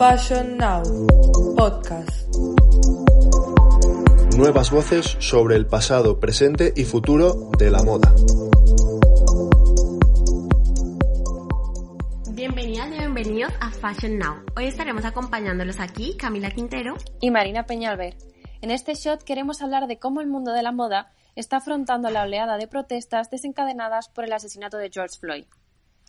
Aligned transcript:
Fashion 0.00 0.56
Now, 0.56 0.82
podcast. 1.58 2.34
Nuevas 4.34 4.70
voces 4.70 5.18
sobre 5.18 5.56
el 5.56 5.66
pasado, 5.66 6.18
presente 6.18 6.72
y 6.74 6.86
futuro 6.86 7.50
de 7.58 7.70
la 7.70 7.82
moda. 7.82 8.10
Bienvenidas 12.30 12.88
y 12.88 12.98
bienvenidos 12.98 13.52
a 13.60 13.70
Fashion 13.72 14.18
Now. 14.18 14.36
Hoy 14.56 14.68
estaremos 14.68 15.04
acompañándolos 15.04 15.78
aquí 15.80 16.16
Camila 16.16 16.50
Quintero 16.50 16.96
y 17.20 17.30
Marina 17.30 17.66
Peñalver. 17.66 18.16
En 18.62 18.70
este 18.70 18.94
shot 18.94 19.22
queremos 19.22 19.60
hablar 19.60 19.86
de 19.86 19.98
cómo 19.98 20.22
el 20.22 20.28
mundo 20.28 20.54
de 20.54 20.62
la 20.62 20.72
moda 20.72 21.12
está 21.36 21.58
afrontando 21.58 22.08
la 22.08 22.22
oleada 22.22 22.56
de 22.56 22.68
protestas 22.68 23.28
desencadenadas 23.28 24.08
por 24.08 24.24
el 24.24 24.32
asesinato 24.32 24.78
de 24.78 24.88
George 24.90 25.18
Floyd. 25.20 25.44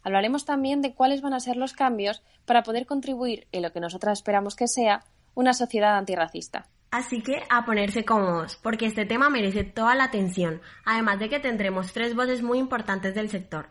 Hablaremos 0.04 0.46
también 0.46 0.82
de 0.82 0.94
cuáles 0.94 1.22
van 1.22 1.34
a 1.34 1.40
ser 1.40 1.58
los 1.58 1.74
cambios 1.74 2.24
para 2.46 2.64
poder 2.64 2.86
contribuir 2.86 3.48
en 3.52 3.62
lo 3.62 3.72
que 3.72 3.80
nosotras 3.80 4.20
esperamos 4.20 4.56
que 4.56 4.68
sea 4.68 5.04
una 5.34 5.54
sociedad 5.54 5.98
antirracista. 5.98 6.68
Así 6.92 7.22
que 7.22 7.42
a 7.50 7.66
ponerse 7.66 8.04
cómodos, 8.04 8.58
porque 8.58 8.86
este 8.86 9.06
tema 9.06 9.30
merece 9.30 9.64
toda 9.64 9.96
la 9.96 10.04
atención, 10.04 10.62
además 10.84 11.20
de 11.20 11.30
que 11.30 11.40
tendremos 11.40 11.94
tres 11.94 12.16
voces 12.16 12.44
muy 12.44 12.60
importantes 12.60 13.16
del 13.16 13.30
sector. 13.30 13.70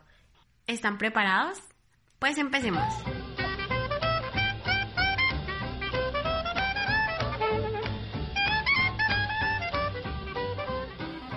¿Están 0.66 0.96
preparados? 0.96 1.58
Pues 2.18 2.38
empecemos. 2.38 2.84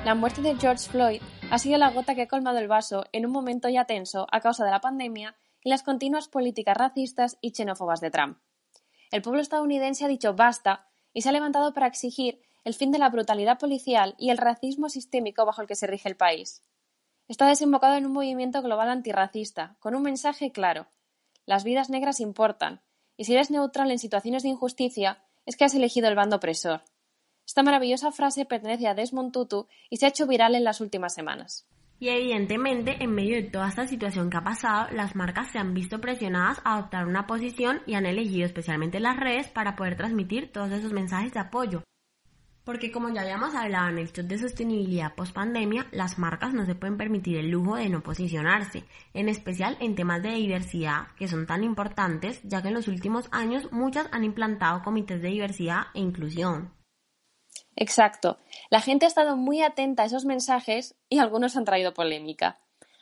La 0.05 0.15
muerte 0.15 0.41
de 0.41 0.55
George 0.55 0.89
Floyd 0.89 1.21
ha 1.49 1.57
sido 1.57 1.77
la 1.77 1.89
gota 1.89 2.13
que 2.13 2.23
ha 2.23 2.27
colmado 2.27 2.57
el 2.57 2.67
vaso 2.67 3.05
en 3.13 3.25
un 3.25 3.31
momento 3.31 3.69
ya 3.69 3.85
tenso 3.85 4.27
a 4.31 4.41
causa 4.41 4.65
de 4.65 4.71
la 4.71 4.81
pandemia 4.81 5.37
y 5.63 5.69
las 5.69 5.81
continuas 5.81 6.27
políticas 6.27 6.75
racistas 6.75 7.37
y 7.39 7.51
xenófobas 7.51 8.01
de 8.01 8.11
Trump. 8.11 8.37
El 9.11 9.21
pueblo 9.21 9.41
estadounidense 9.41 10.03
ha 10.03 10.09
dicho 10.09 10.33
basta 10.33 10.89
y 11.13 11.21
se 11.21 11.29
ha 11.29 11.31
levantado 11.31 11.73
para 11.73 11.87
exigir 11.87 12.41
el 12.65 12.73
fin 12.73 12.91
de 12.91 12.97
la 12.97 13.07
brutalidad 13.07 13.57
policial 13.57 14.13
y 14.17 14.29
el 14.29 14.37
racismo 14.37 14.89
sistémico 14.89 15.45
bajo 15.45 15.61
el 15.61 15.69
que 15.69 15.75
se 15.75 15.87
rige 15.87 16.09
el 16.09 16.17
país. 16.17 16.63
Está 17.29 17.47
desembocado 17.47 17.95
en 17.95 18.05
un 18.05 18.11
movimiento 18.11 18.61
global 18.61 18.89
antirracista, 18.89 19.77
con 19.79 19.95
un 19.95 20.03
mensaje 20.03 20.51
claro. 20.51 20.87
Las 21.45 21.63
vidas 21.63 21.89
negras 21.89 22.19
importan, 22.19 22.81
y 23.15 23.23
si 23.23 23.33
eres 23.35 23.51
neutral 23.51 23.89
en 23.89 23.99
situaciones 23.99 24.43
de 24.43 24.49
injusticia, 24.49 25.23
es 25.45 25.55
que 25.55 25.63
has 25.63 25.75
elegido 25.75 26.09
el 26.09 26.15
bando 26.15 26.35
opresor. 26.35 26.81
Esta 27.45 27.63
maravillosa 27.63 28.11
frase 28.11 28.45
pertenece 28.45 28.87
a 28.87 28.95
Desmond 28.95 29.31
Tutu 29.31 29.67
y 29.89 29.97
se 29.97 30.05
ha 30.05 30.09
hecho 30.09 30.27
viral 30.27 30.55
en 30.55 30.63
las 30.63 30.81
últimas 30.81 31.13
semanas. 31.13 31.67
Y 31.99 32.09
evidentemente, 32.09 33.01
en 33.01 33.11
medio 33.11 33.35
de 33.35 33.43
toda 33.43 33.69
esta 33.69 33.87
situación 33.87 34.29
que 34.29 34.37
ha 34.37 34.43
pasado, 34.43 34.89
las 34.91 35.15
marcas 35.15 35.51
se 35.51 35.59
han 35.59 35.73
visto 35.73 36.01
presionadas 36.01 36.59
a 36.63 36.73
adoptar 36.73 37.07
una 37.07 37.27
posición 37.27 37.81
y 37.85 37.93
han 37.93 38.05
elegido 38.05 38.45
especialmente 38.45 38.99
las 38.99 39.17
redes 39.17 39.47
para 39.47 39.75
poder 39.75 39.95
transmitir 39.95 40.51
todos 40.51 40.71
esos 40.71 40.91
mensajes 40.91 41.33
de 41.33 41.39
apoyo. 41.39 41.83
Porque 42.65 42.91
como 42.91 43.09
ya 43.09 43.21
habíamos 43.21 43.55
hablado 43.55 43.89
en 43.89 43.99
el 43.99 44.11
show 44.11 44.25
de 44.25 44.37
sostenibilidad 44.37 45.15
post 45.15 45.33
pandemia, 45.33 45.87
las 45.91 46.17
marcas 46.17 46.53
no 46.53 46.65
se 46.65 46.75
pueden 46.75 46.97
permitir 46.97 47.37
el 47.37 47.49
lujo 47.49 47.75
de 47.75 47.89
no 47.89 48.01
posicionarse, 48.01 48.85
en 49.13 49.27
especial 49.29 49.77
en 49.79 49.95
temas 49.95 50.23
de 50.23 50.33
diversidad 50.33 51.07
que 51.17 51.27
son 51.27 51.45
tan 51.45 51.63
importantes, 51.63 52.41
ya 52.43 52.61
que 52.61 52.69
en 52.69 52.73
los 52.73 52.87
últimos 52.87 53.27
años 53.31 53.69
muchas 53.71 54.07
han 54.11 54.23
implantado 54.23 54.81
comités 54.81 55.21
de 55.21 55.29
diversidad 55.29 55.87
e 55.93 55.99
inclusión. 55.99 56.71
Exacto. 57.75 58.37
La 58.69 58.81
gente 58.81 59.05
ha 59.05 59.07
estado 59.07 59.35
muy 59.35 59.61
atenta 59.61 60.03
a 60.03 60.05
esos 60.05 60.25
mensajes 60.25 60.95
y 61.09 61.19
algunos 61.19 61.55
han 61.57 61.65
traído 61.65 61.93
polémica. 61.93 62.59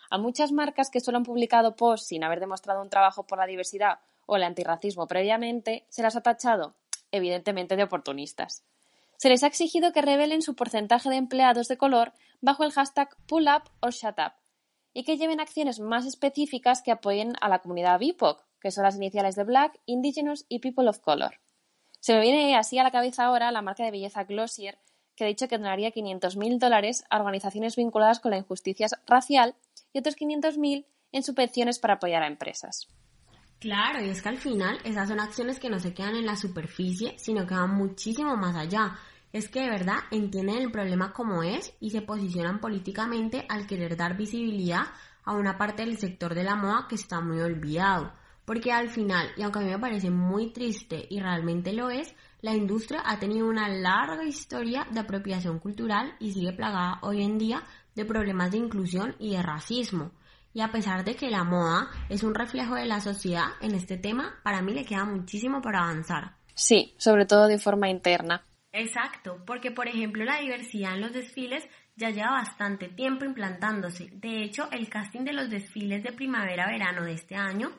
A 0.10 0.18
muchas 0.18 0.52
marcas 0.52 0.90
que 0.90 1.00
solo 1.00 1.18
han 1.18 1.24
publicado 1.24 1.76
posts 1.76 2.08
sin 2.08 2.24
haber 2.24 2.40
demostrado 2.40 2.82
un 2.82 2.90
trabajo 2.90 3.26
por 3.26 3.38
la 3.38 3.48
diversidad 3.48 4.00
o 4.26 4.36
el 4.36 4.44
antirracismo 4.44 5.08
previamente, 5.08 5.86
se 5.90 6.02
las 6.04 6.16
ha 6.16 6.22
tachado, 6.22 6.76
evidentemente, 7.12 7.76
de 7.76 7.84
oportunistas. 7.84 8.64
Se 9.18 9.30
les 9.30 9.44
ha 9.44 9.48
exigido 9.48 9.92
que 9.92 10.02
revelen 10.02 10.42
su 10.42 10.56
porcentaje 10.56 11.10
de 11.10 11.18
empleados 11.18 11.68
de 11.68 11.78
color 11.78 12.14
bajo 12.42 12.64
el 12.64 12.72
hashtag 12.72 13.16
Pull 13.28 13.48
Up 13.48 13.70
o 13.80 13.92
Shut 13.92 14.18
Up 14.18 14.34
y 14.94 15.04
que 15.04 15.18
lleven 15.18 15.40
acciones 15.40 15.80
más 15.80 16.06
específicas 16.06 16.82
que 16.82 16.92
apoyen 16.92 17.34
a 17.40 17.48
la 17.48 17.60
comunidad 17.60 18.00
BIPOC, 18.00 18.44
que 18.60 18.72
son 18.72 18.84
las 18.84 18.96
iniciales 18.96 19.36
de 19.36 19.44
Black, 19.44 19.80
Indigenous 19.86 20.46
y 20.50 20.60
People 20.60 20.90
of 20.90 21.00
Color. 21.00 21.40
Se 22.02 22.16
me 22.16 22.22
viene 22.22 22.58
así 22.58 22.80
a 22.80 22.84
la 22.84 22.90
cabeza 22.90 23.26
ahora 23.26 23.52
la 23.52 23.62
marca 23.62 23.86
de 23.86 23.92
belleza 23.92 24.24
Glossier, 24.24 24.80
que 25.16 25.24
ha 25.24 25.28
dicho 25.28 25.48
que 25.48 25.60
donaría 25.60 25.94
500.000 25.94 26.58
dólares 26.58 27.06
a 27.12 27.20
organizaciones 27.20 27.76
vinculadas 27.76 28.20
con 28.20 28.32
la 28.32 28.40
injusticia 28.40 28.88
racial 29.06 29.54
y 29.94 30.00
otros 30.00 30.18
500.000 30.18 30.86
en 31.12 31.24
subvenciones 31.24 31.78
para 31.78 31.96
apoyar 31.96 32.24
a 32.24 32.28
empresas. 32.28 32.88
Claro, 33.60 34.04
y 34.04 34.10
es 34.10 34.24
que 34.24 34.30
al 34.30 34.40
final 34.40 34.80
esas 34.84 35.10
son 35.10 35.20
acciones 35.20 35.60
que 35.60 35.70
no 35.70 35.80
se 35.80 35.94
quedan 35.94 36.16
en 36.16 36.26
la 36.26 36.36
superficie, 36.36 37.14
sino 37.20 37.46
que 37.46 37.54
van 37.54 37.76
muchísimo 37.76 38.36
más 38.36 38.56
allá. 38.56 38.98
Es 39.32 39.48
que 39.48 39.62
de 39.62 39.70
verdad 39.70 40.00
entienden 40.10 40.58
el 40.58 40.72
problema 40.72 41.14
como 41.14 41.44
es 41.44 41.72
y 41.80 41.92
se 41.92 42.02
posicionan 42.02 42.60
políticamente 42.60 43.46
al 43.48 43.68
querer 43.68 43.96
dar 43.96 44.18
visibilidad 44.18 44.86
a 45.24 45.34
una 45.34 45.60
parte 45.60 45.86
del 45.86 46.00
sector 46.00 46.34
de 46.34 46.46
la 46.46 46.56
moda 46.56 46.88
que 46.90 46.96
está 46.96 47.22
muy 47.22 47.40
olvidado. 47.42 48.12
Porque 48.52 48.74
al 48.74 48.90
final, 48.90 49.32
y 49.38 49.44
aunque 49.44 49.60
a 49.60 49.62
mí 49.62 49.70
me 49.70 49.80
parece 49.80 50.10
muy 50.10 50.52
triste 50.52 51.08
y 51.10 51.22
realmente 51.22 51.72
lo 51.72 51.90
es, 51.90 52.14
la 52.42 52.54
industria 52.54 53.02
ha 53.06 53.18
tenido 53.18 53.48
una 53.48 53.70
larga 53.70 54.26
historia 54.26 54.86
de 54.92 55.00
apropiación 55.00 55.58
cultural 55.58 56.18
y 56.20 56.34
sigue 56.34 56.52
plagada 56.52 57.00
hoy 57.02 57.24
en 57.24 57.38
día 57.38 57.64
de 57.96 58.04
problemas 58.04 58.52
de 58.52 58.58
inclusión 58.58 59.16
y 59.20 59.32
de 59.32 59.42
racismo. 59.42 60.12
Y 60.54 60.60
a 60.60 60.70
pesar 60.70 61.06
de 61.06 61.16
que 61.16 61.30
la 61.30 61.46
moda 61.46 61.92
es 62.10 62.24
un 62.24 62.36
reflejo 62.36 62.76
de 62.76 62.88
la 62.88 63.00
sociedad 63.00 63.46
en 63.62 63.74
este 63.74 63.96
tema, 63.96 64.42
para 64.44 64.62
mí 64.62 64.74
le 64.74 64.84
queda 64.84 65.06
muchísimo 65.06 65.62
para 65.62 65.86
avanzar. 65.86 66.36
Sí, 66.54 66.94
sobre 66.98 67.26
todo 67.26 67.48
de 67.48 67.58
forma 67.58 67.88
interna. 67.88 68.44
Exacto, 68.74 69.42
porque 69.46 69.72
por 69.72 69.88
ejemplo 69.88 70.26
la 70.26 70.42
diversidad 70.42 70.96
en 70.96 71.02
los 71.04 71.14
desfiles 71.14 71.66
ya 71.96 72.10
lleva 72.10 72.32
bastante 72.32 72.90
tiempo 72.90 73.24
implantándose. 73.24 74.10
De 74.12 74.44
hecho, 74.44 74.70
el 74.74 74.90
casting 74.90 75.22
de 75.22 75.32
los 75.32 75.50
desfiles 75.50 76.04
de 76.04 76.12
primavera-verano 76.12 77.06
de 77.06 77.14
este 77.14 77.36
año 77.36 77.72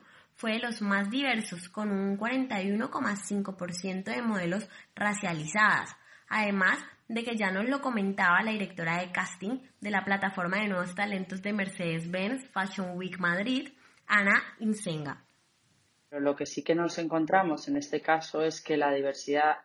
fue 0.43 0.55
de 0.55 0.59
los 0.59 0.81
más 0.81 1.09
diversos, 1.09 1.69
con 1.69 1.89
un 1.89 2.17
41,5% 2.17 4.03
de 4.03 4.21
modelos 4.21 4.67
racializadas. 4.93 5.95
Además 6.27 6.79
de 7.07 7.23
que 7.23 7.37
ya 7.37 7.49
nos 7.49 7.69
lo 7.69 7.79
comentaba 7.79 8.43
la 8.43 8.51
directora 8.51 8.99
de 8.99 9.13
casting 9.13 9.61
de 9.79 9.89
la 9.89 10.03
plataforma 10.03 10.57
de 10.57 10.67
nuevos 10.67 10.95
talentos 10.95 11.41
de 11.41 11.53
Mercedes-Benz 11.53 12.49
Fashion 12.51 12.97
Week 12.97 13.17
Madrid, 13.19 13.69
Ana 14.05 14.43
Insenga. 14.59 15.23
Lo 16.11 16.35
que 16.35 16.45
sí 16.45 16.61
que 16.61 16.75
nos 16.75 16.97
encontramos 16.97 17.69
en 17.69 17.77
este 17.77 18.01
caso 18.01 18.41
es 18.41 18.59
que 18.59 18.75
la 18.75 18.91
diversidad 18.91 19.59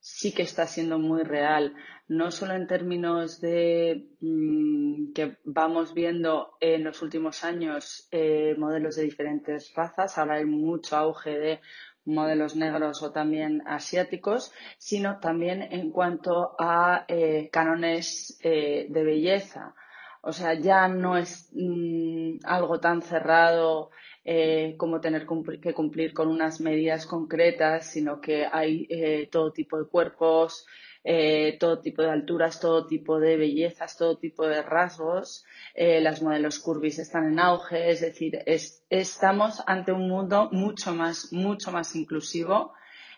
sí 0.00 0.34
que 0.34 0.42
está 0.42 0.66
siendo 0.66 0.98
muy 0.98 1.22
real, 1.22 1.72
no 2.08 2.30
solo 2.30 2.54
en 2.54 2.66
términos 2.66 3.40
de 3.40 4.08
mm, 4.20 5.12
que 5.12 5.38
vamos 5.44 5.94
viendo 5.94 6.56
en 6.60 6.84
los 6.84 7.02
últimos 7.02 7.44
años 7.44 8.08
eh, 8.10 8.54
modelos 8.58 8.96
de 8.96 9.02
diferentes 9.02 9.72
razas, 9.74 10.16
ahora 10.18 10.36
hay 10.36 10.44
mucho 10.44 10.96
auge 10.96 11.38
de 11.38 11.60
modelos 12.06 12.54
negros 12.56 13.02
o 13.02 13.10
también 13.10 13.62
asiáticos, 13.66 14.52
sino 14.78 15.18
también 15.18 15.62
en 15.62 15.90
cuanto 15.90 16.54
a 16.58 17.04
eh, 17.08 17.50
cánones 17.52 18.38
eh, 18.42 18.86
de 18.88 19.04
belleza. 19.04 19.74
O 20.22 20.32
sea, 20.32 20.54
ya 20.54 20.88
no 20.88 21.16
es 21.16 21.50
mm, 21.52 22.38
algo 22.44 22.80
tan 22.80 23.02
cerrado 23.02 23.90
eh, 24.24 24.74
como 24.78 25.00
tener 25.00 25.26
que 25.60 25.74
cumplir 25.74 26.12
con 26.14 26.28
unas 26.28 26.60
medidas 26.60 27.06
concretas, 27.06 27.90
sino 27.90 28.20
que 28.20 28.46
hay 28.50 29.28
todo 29.30 29.52
tipo 29.52 29.78
de 29.78 29.88
cuerpos, 29.88 30.66
eh, 31.08 31.56
todo 31.60 31.80
tipo 31.80 32.02
de 32.02 32.10
alturas, 32.10 32.58
todo 32.58 32.86
tipo 32.86 33.20
de 33.20 33.36
bellezas, 33.36 33.96
todo 33.96 34.18
tipo 34.18 34.46
de 34.46 34.62
rasgos. 34.62 35.44
las 35.76 36.20
modelos 36.22 36.58
curvis 36.58 36.98
están 36.98 37.32
en 37.32 37.38
auge, 37.38 37.90
es 37.90 38.00
decir, 38.00 38.42
estamos 38.90 39.62
ante 39.66 39.92
un 39.92 40.08
mundo 40.08 40.48
mucho 40.50 40.92
más, 40.94 41.32
mucho 41.32 41.70
más 41.70 41.94
inclusivo 41.94 42.72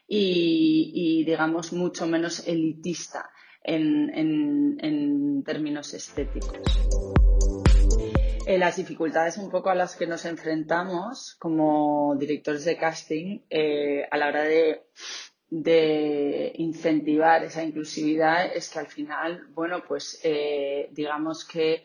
y, 0.06 1.24
digamos, 1.24 1.72
mucho 1.72 2.06
menos 2.06 2.46
elitista 2.46 3.30
en 3.62 5.42
términos 5.44 5.94
estéticos. 5.94 6.78
Eh, 8.48 8.56
las 8.56 8.76
dificultades 8.76 9.36
un 9.36 9.50
poco 9.50 9.68
a 9.68 9.74
las 9.74 9.94
que 9.94 10.06
nos 10.06 10.24
enfrentamos 10.24 11.36
como 11.38 12.16
directores 12.18 12.64
de 12.64 12.78
casting 12.78 13.40
eh, 13.50 14.08
a 14.10 14.16
la 14.16 14.28
hora 14.28 14.42
de, 14.44 14.86
incentivar 15.50 17.44
esa 17.44 17.64
inclusividad 17.64 18.54
es 18.54 18.68
que 18.68 18.78
al 18.78 18.86
final, 18.86 19.46
bueno, 19.54 19.82
pues 19.86 20.20
eh, 20.22 20.88
digamos 20.92 21.44
que 21.44 21.84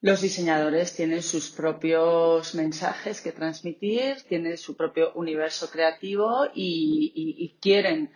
los 0.00 0.20
diseñadores 0.20 0.94
tienen 0.94 1.22
sus 1.22 1.50
propios 1.50 2.54
mensajes 2.54 3.20
que 3.20 3.32
transmitir, 3.32 4.22
tienen 4.28 4.58
su 4.58 4.76
propio 4.76 5.12
universo 5.14 5.70
creativo 5.70 6.48
y 6.54 7.56
quieren 7.60 8.12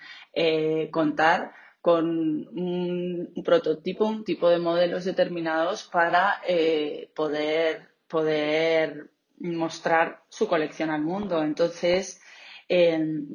contar 0.91 1.53
con 1.87 2.49
un, 2.49 3.33
prototipo, 3.45 4.07
un 4.07 4.25
tipo 4.25 4.49
de 4.51 4.59
modelos 4.59 5.05
determinados 5.05 5.85
para 5.85 6.43
eh, 6.45 7.13
poder, 7.15 7.91
poder 8.09 9.13
mostrar 9.39 10.25
su 10.29 10.49
colección 10.49 10.91
al 10.91 11.03
mundo. 11.03 11.45
Entonces, 11.45 12.21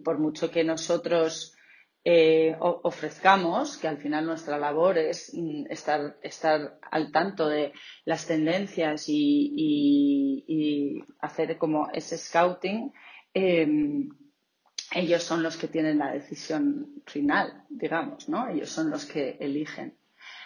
por 0.04 0.20
mucho 0.20 0.52
que 0.52 0.64
nosotros 0.64 1.56
eh, 2.04 2.56
ofrezcamos, 2.60 3.78
que 3.78 3.88
al 3.88 3.98
final 3.98 4.26
nuestra 4.26 4.58
labor 4.58 4.98
es 4.98 5.32
mm, 5.36 5.66
estar, 5.70 6.18
estar 6.24 6.80
al 6.90 7.12
tanto 7.12 7.48
de 7.48 7.74
las 8.06 8.26
tendencias 8.26 9.06
y, 9.08 11.04
hacer 11.20 11.58
como 11.60 11.90
ese 11.94 12.18
scouting, 12.18 12.92
em, 13.34 14.10
ellos 14.94 15.24
son 15.24 15.44
los 15.44 15.58
que 15.58 15.68
tienen 15.68 16.00
la 16.00 16.12
decisión 16.12 17.04
final, 17.06 17.66
digamos, 17.70 18.28
¿no? 18.28 18.50
Ellos 18.50 18.70
son 18.70 18.90
los 18.90 19.06
que 19.06 19.38
eligen. 19.40 19.96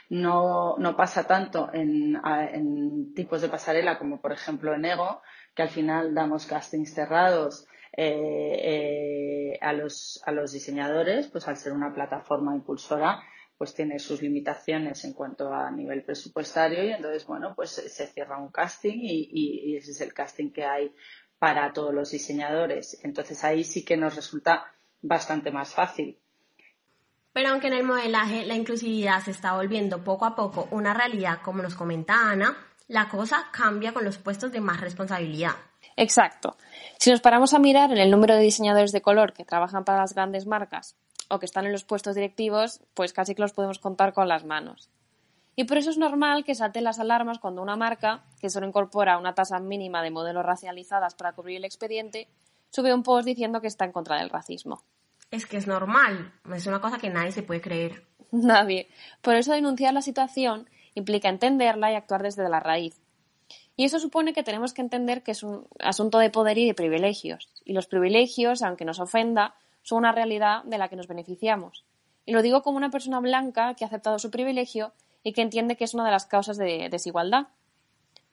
No, 0.10 0.76
no 0.78 0.96
pasa 0.96 1.26
tanto 1.26 1.70
en, 1.74 2.20
en, 2.52 3.14
tipos 3.14 3.42
de 3.42 3.50
pasarela 3.50 3.98
como 3.98 4.22
por 4.22 4.34
ejemplo 4.34 4.74
en 4.76 4.86
Ego, 4.86 5.22
que 5.56 5.64
al 5.64 5.70
final 5.70 6.14
damos 6.14 6.46
castings 6.46 6.94
cerrados 6.94 7.66
eh, 7.98 9.54
eh, 9.54 9.60
a, 9.62 9.72
los, 9.72 10.22
a 10.26 10.32
los 10.32 10.52
diseñadores, 10.52 11.28
pues 11.28 11.48
al 11.48 11.56
ser 11.56 11.72
una 11.72 11.94
plataforma 11.94 12.54
impulsora, 12.54 13.24
pues 13.58 13.74
tiene 13.74 14.00
sus 14.00 14.22
limitaciones 14.22 15.06
en 15.06 15.14
cuanto 15.14 15.54
a 15.54 15.72
nivel 15.72 16.04
presupuestario 16.04 16.84
y 16.84 16.92
entonces, 16.92 17.26
bueno, 17.26 17.54
pues 17.56 17.72
se 17.72 18.08
cierra 18.08 18.38
un 18.38 18.52
casting 18.52 18.98
y, 19.00 19.30
y, 19.32 19.78
ese 19.78 19.92
es 19.92 20.02
el 20.02 20.14
casting 20.14 20.52
que 20.52 20.66
hay 20.66 20.94
para 21.40 21.72
todos 21.72 21.94
los 21.94 22.12
diseñadores. 22.12 23.00
Entonces 23.04 23.44
ahí 23.46 23.64
sí 23.64 23.86
que 23.86 23.96
nos 23.96 24.16
resulta 24.16 24.66
bastante 25.02 25.52
más 25.52 25.74
fácil. 25.74 26.20
Pero 27.32 27.50
aunque 27.50 27.68
en 27.68 27.74
el 27.74 27.84
modelaje 27.84 28.46
la 28.46 28.56
inclusividad 28.56 29.22
se 29.24 29.32
está 29.32 29.56
volviendo 29.56 30.04
poco 30.04 30.26
a 30.26 30.36
poco 30.36 30.68
una 30.72 30.94
realidad, 30.94 31.40
como 31.42 31.62
nos 31.62 31.76
comenta 31.76 32.30
Ana, 32.30 32.58
la 32.88 33.08
cosa 33.08 33.48
cambia 33.52 33.94
con 33.94 34.04
los 34.04 34.18
puestos 34.18 34.52
de 34.52 34.62
más 34.62 34.82
responsabilidad. 34.82 35.56
Exacto. 35.96 36.58
Si 36.98 37.12
nos 37.12 37.22
paramos 37.22 37.54
a 37.54 37.60
mirar 37.60 37.92
en 37.92 37.98
el 37.98 38.12
número 38.12 38.36
de 38.36 38.42
diseñadores 38.42 38.92
de 38.92 39.02
color 39.02 39.34
que 39.34 39.46
trabajan 39.46 39.86
para 39.86 40.00
las 40.00 40.14
grandes 40.14 40.46
marcas 40.46 40.96
o 41.30 41.40
que 41.40 41.46
están 41.46 41.66
en 41.66 41.72
los 41.72 41.84
puestos 41.84 42.16
directivos, 42.16 42.82
pues 42.94 43.14
casi 43.14 43.36
que 43.36 43.42
los 43.42 43.54
podemos 43.54 43.80
contar 43.80 44.14
con 44.14 44.28
las 44.28 44.46
manos. 44.46 44.90
Y 45.56 45.64
por 45.64 45.78
eso 45.78 45.90
es 45.90 45.98
normal 45.98 46.44
que 46.44 46.56
salten 46.56 46.84
las 46.84 47.00
alarmas 47.00 47.40
cuando 47.40 47.62
una 47.62 47.78
marca, 47.78 48.24
que 48.40 48.50
solo 48.50 48.68
incorpora 48.68 49.18
una 49.18 49.34
tasa 49.34 49.60
mínima 49.60 50.04
de 50.04 50.12
modelos 50.12 50.46
racializadas 50.46 51.16
para 51.16 51.34
cubrir 51.34 51.58
el 51.58 51.66
expediente, 51.66 52.28
sube 52.70 52.94
un 52.94 53.04
post 53.04 53.26
diciendo 53.26 53.62
que 53.62 53.68
está 53.68 53.86
en 53.86 53.94
contra 53.94 54.20
del 54.20 54.30
racismo. 54.30 54.84
Es 55.32 55.46
que 55.46 55.58
es 55.58 55.66
normal, 55.66 56.34
es 56.54 56.68
una 56.68 56.82
cosa 56.82 56.98
que 56.98 57.10
nadie 57.10 57.32
se 57.32 57.44
puede 57.44 57.62
creer. 57.62 58.06
Nadie. 58.32 58.90
Por 59.22 59.36
eso 59.36 59.54
denunciar 59.54 59.94
la 59.94 60.02
situación 60.02 60.70
implica 60.94 61.30
entenderla 61.30 61.92
y 61.92 61.96
actuar 61.96 62.22
desde 62.24 62.48
la 62.50 62.60
raíz, 62.60 63.02
y 63.78 63.84
eso 63.84 64.00
supone 64.00 64.34
que 64.34 64.44
tenemos 64.44 64.74
que 64.74 64.82
entender 64.82 65.22
que 65.22 65.32
es 65.32 65.44
un 65.44 65.68
asunto 65.80 66.20
de 66.20 66.30
poder 66.30 66.58
y 66.58 66.66
de 66.66 66.74
privilegios. 66.74 67.50
Y 67.66 67.74
los 67.74 67.88
privilegios, 67.88 68.62
aunque 68.62 68.86
nos 68.86 69.00
ofenda, 69.00 69.56
son 69.84 70.00
una 70.00 70.12
realidad 70.12 70.64
de 70.64 70.78
la 70.78 70.88
que 70.88 70.96
nos 70.96 71.08
beneficiamos. 71.08 71.84
Y 72.26 72.32
lo 72.32 72.42
digo 72.42 72.64
como 72.64 72.78
una 72.78 72.90
persona 72.90 73.20
blanca 73.20 73.76
que 73.76 73.84
ha 73.84 73.88
aceptado 73.88 74.18
su 74.18 74.32
privilegio 74.32 74.94
y 75.24 75.34
que 75.34 75.42
entiende 75.42 75.76
que 75.76 75.84
es 75.84 75.94
una 75.94 76.06
de 76.06 76.12
las 76.12 76.26
causas 76.26 76.58
de 76.58 76.88
desigualdad. 76.90 77.48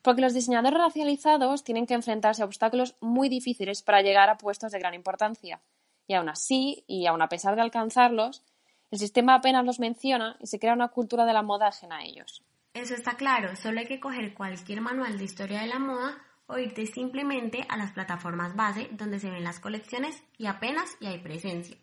Porque 0.00 0.22
los 0.22 0.34
diseñadores 0.34 0.78
racializados 0.78 1.64
tienen 1.64 1.86
que 1.86 1.94
enfrentarse 1.94 2.42
a 2.42 2.44
obstáculos 2.44 2.94
muy 3.00 3.28
difíciles 3.28 3.82
para 3.82 4.02
llegar 4.02 4.30
a 4.30 4.38
puestos 4.38 4.72
de 4.72 4.78
gran 4.78 4.94
importancia. 4.94 5.60
Y 6.06 6.14
aún 6.14 6.28
así, 6.28 6.84
y 6.86 7.06
aun 7.06 7.22
a 7.22 7.28
pesar 7.28 7.54
de 7.56 7.62
alcanzarlos, 7.62 8.42
el 8.90 8.98
sistema 8.98 9.34
apenas 9.34 9.64
los 9.64 9.80
menciona 9.80 10.36
y 10.40 10.46
se 10.46 10.58
crea 10.58 10.72
una 10.72 10.88
cultura 10.88 11.24
de 11.24 11.32
la 11.32 11.42
moda 11.42 11.68
ajena 11.68 11.98
a 11.98 12.04
ellos. 12.04 12.42
Eso 12.74 12.94
está 12.94 13.16
claro, 13.16 13.54
solo 13.56 13.80
hay 13.80 13.86
que 13.86 14.00
coger 14.00 14.32
cualquier 14.32 14.80
manual 14.80 15.18
de 15.18 15.24
historia 15.24 15.60
de 15.60 15.66
la 15.66 15.78
moda 15.78 16.18
o 16.46 16.58
irte 16.58 16.86
simplemente 16.86 17.66
a 17.68 17.76
las 17.76 17.92
plataformas 17.92 18.56
base 18.56 18.88
donde 18.92 19.18
se 19.18 19.30
ven 19.30 19.44
las 19.44 19.60
colecciones 19.60 20.22
y 20.38 20.46
apenas 20.46 20.96
y 20.98 21.06
hay 21.06 21.18
presencia. 21.18 21.76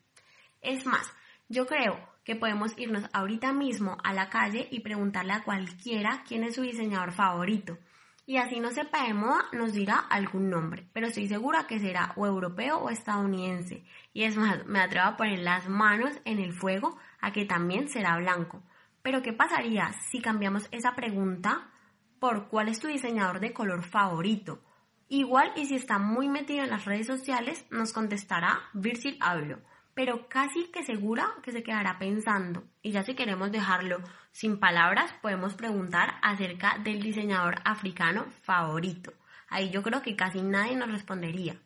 Es 0.62 0.86
más, 0.86 1.12
yo 1.48 1.68
creo 1.68 2.00
que 2.24 2.36
podemos 2.36 2.78
irnos 2.78 3.06
ahorita 3.14 3.54
mismo 3.54 3.98
a 4.04 4.14
la 4.14 4.30
calle 4.30 4.68
y 4.72 4.80
preguntarle 4.82 5.34
a 5.34 5.44
cualquiera 5.44 6.24
quién 6.28 6.44
es 6.44 6.56
su 6.56 6.64
diseñador 6.64 7.12
favorito. 7.12 7.78
Y 8.26 8.38
así 8.38 8.60
no 8.60 8.70
sepa 8.70 9.08
de 9.08 9.16
moda, 9.16 9.46
nos 9.54 9.74
dirá 9.74 9.96
algún 9.98 10.52
nombre, 10.52 10.88
pero 10.94 11.08
estoy 11.08 11.28
segura 11.28 11.66
que 11.66 11.80
será 11.80 12.14
o 12.16 12.28
europeo 12.28 12.78
o 12.78 12.92
estadounidense. 12.92 13.84
Y 14.14 14.24
es 14.24 14.38
más, 14.38 14.66
me 14.68 14.80
atrevo 14.80 15.08
a 15.08 15.18
poner 15.18 15.40
las 15.40 15.68
manos 15.68 16.12
en 16.26 16.38
el 16.38 16.54
fuego 16.54 16.98
a 17.22 17.32
que 17.32 17.46
también 17.46 17.90
será 17.90 18.18
blanco. 18.18 18.62
Pero 19.10 19.24
¿qué 19.24 19.34
pasaría 19.34 19.92
si 20.12 20.22
cambiamos 20.22 20.68
esa 20.70 20.94
pregunta 20.94 21.72
por 22.20 22.48
cuál 22.48 22.70
es 22.70 22.80
tu 22.80 22.88
diseñador 22.88 23.40
de 23.40 23.54
color 23.54 23.82
favorito? 23.82 24.62
Igual 25.08 25.52
y 25.56 25.66
si 25.66 25.74
está 25.74 25.98
muy 25.98 26.30
metido 26.30 26.64
en 26.64 26.70
las 26.70 26.86
redes 26.86 27.08
sociales, 27.08 27.66
nos 27.72 27.92
contestará 27.92 28.70
Virgil 28.74 29.18
Abloh, 29.20 29.64
pero 29.96 30.30
casi 30.30 30.68
que 30.68 30.84
segura 30.84 31.28
que 31.42 31.52
se 31.52 31.64
quedará 31.64 31.98
pensando. 31.98 32.66
Y 32.84 32.92
ya 32.92 33.02
si 33.02 33.16
queremos 33.16 33.52
dejarlo 33.52 33.98
sin 34.32 34.60
palabras, 34.60 35.12
podemos 35.24 35.56
preguntar 35.56 36.20
acerca 36.22 36.78
del 36.78 37.02
diseñador 37.02 37.56
africano 37.66 38.28
favorito. 38.44 39.14
Ahí 39.48 39.72
yo 39.72 39.82
creo 39.82 40.04
que 40.04 40.16
casi 40.16 40.44
nadie 40.44 40.76
nos 40.76 40.92
respondería. 40.92 41.60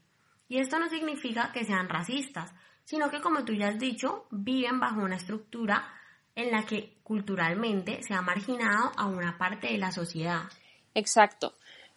Y 0.48 0.60
esto 0.60 0.80
no 0.80 0.88
significa 0.88 1.52
que 1.52 1.66
sean 1.66 1.90
racistas, 1.90 2.56
sino 2.86 3.10
que 3.10 3.20
como 3.20 3.44
tú 3.44 3.52
ya 3.52 3.68
has 3.68 3.80
dicho, 3.80 4.28
viven 4.32 4.80
bajo 4.80 5.02
una 5.02 5.18
estructura 5.18 6.00
en 6.36 6.52
la 6.52 6.66
que 6.66 6.98
culturalmente 7.04 8.02
se 8.04 8.14
ha 8.14 8.22
marginado 8.22 8.92
a 8.98 9.08
una 9.08 9.38
parte 9.38 9.68
de 9.68 9.78
la 9.78 9.92
sociedad. 9.92 10.44
Exacto. 10.96 11.56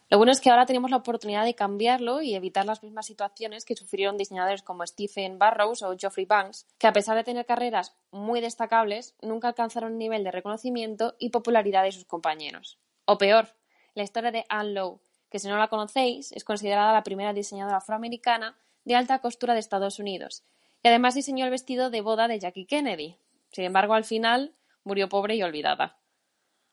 Lo 0.09 0.17
bueno 0.17 0.31
es 0.31 0.39
que 0.39 0.49
ahora 0.49 0.65
tenemos 0.65 0.89
la 0.89 0.97
oportunidad 0.97 1.43
de 1.43 1.53
cambiarlo 1.53 2.21
y 2.21 2.33
evitar 2.33 2.65
las 2.65 2.81
mismas 2.81 3.07
situaciones 3.07 3.65
que 3.65 3.75
sufrieron 3.75 4.15
diseñadores 4.15 4.61
como 4.61 4.87
Stephen 4.87 5.37
Barrows 5.37 5.83
o 5.83 5.97
Geoffrey 5.97 6.25
Banks, 6.25 6.65
que 6.77 6.87
a 6.87 6.93
pesar 6.93 7.17
de 7.17 7.25
tener 7.25 7.45
carreras 7.45 7.93
muy 8.11 8.39
destacables, 8.39 9.15
nunca 9.21 9.49
alcanzaron 9.49 9.93
un 9.93 9.97
nivel 9.97 10.23
de 10.23 10.31
reconocimiento 10.31 11.15
y 11.19 11.29
popularidad 11.29 11.83
de 11.83 11.91
sus 11.91 12.05
compañeros. 12.05 12.79
O 13.03 13.17
peor, 13.17 13.49
la 13.95 14.03
historia 14.03 14.31
de 14.31 14.45
Anne 14.47 14.71
Lowe, 14.71 15.01
que 15.29 15.39
si 15.39 15.49
no 15.49 15.57
la 15.57 15.67
conocéis, 15.67 16.31
es 16.31 16.45
considerada 16.45 16.93
la 16.93 17.03
primera 17.03 17.33
diseñadora 17.33 17.77
afroamericana 17.77 18.55
de 18.85 18.95
alta 18.95 19.19
costura 19.19 19.55
de 19.55 19.59
Estados 19.59 19.99
Unidos, 19.99 20.45
y 20.83 20.87
además 20.87 21.15
diseñó 21.15 21.43
el 21.43 21.51
vestido 21.51 21.89
de 21.89 21.99
boda 21.99 22.29
de 22.29 22.39
Jackie 22.39 22.65
Kennedy, 22.65 23.17
sin 23.51 23.65
embargo, 23.65 23.93
al 23.93 24.03
final 24.03 24.55
murió 24.83 25.09
pobre 25.09 25.35
y 25.35 25.43
olvidada. 25.43 25.97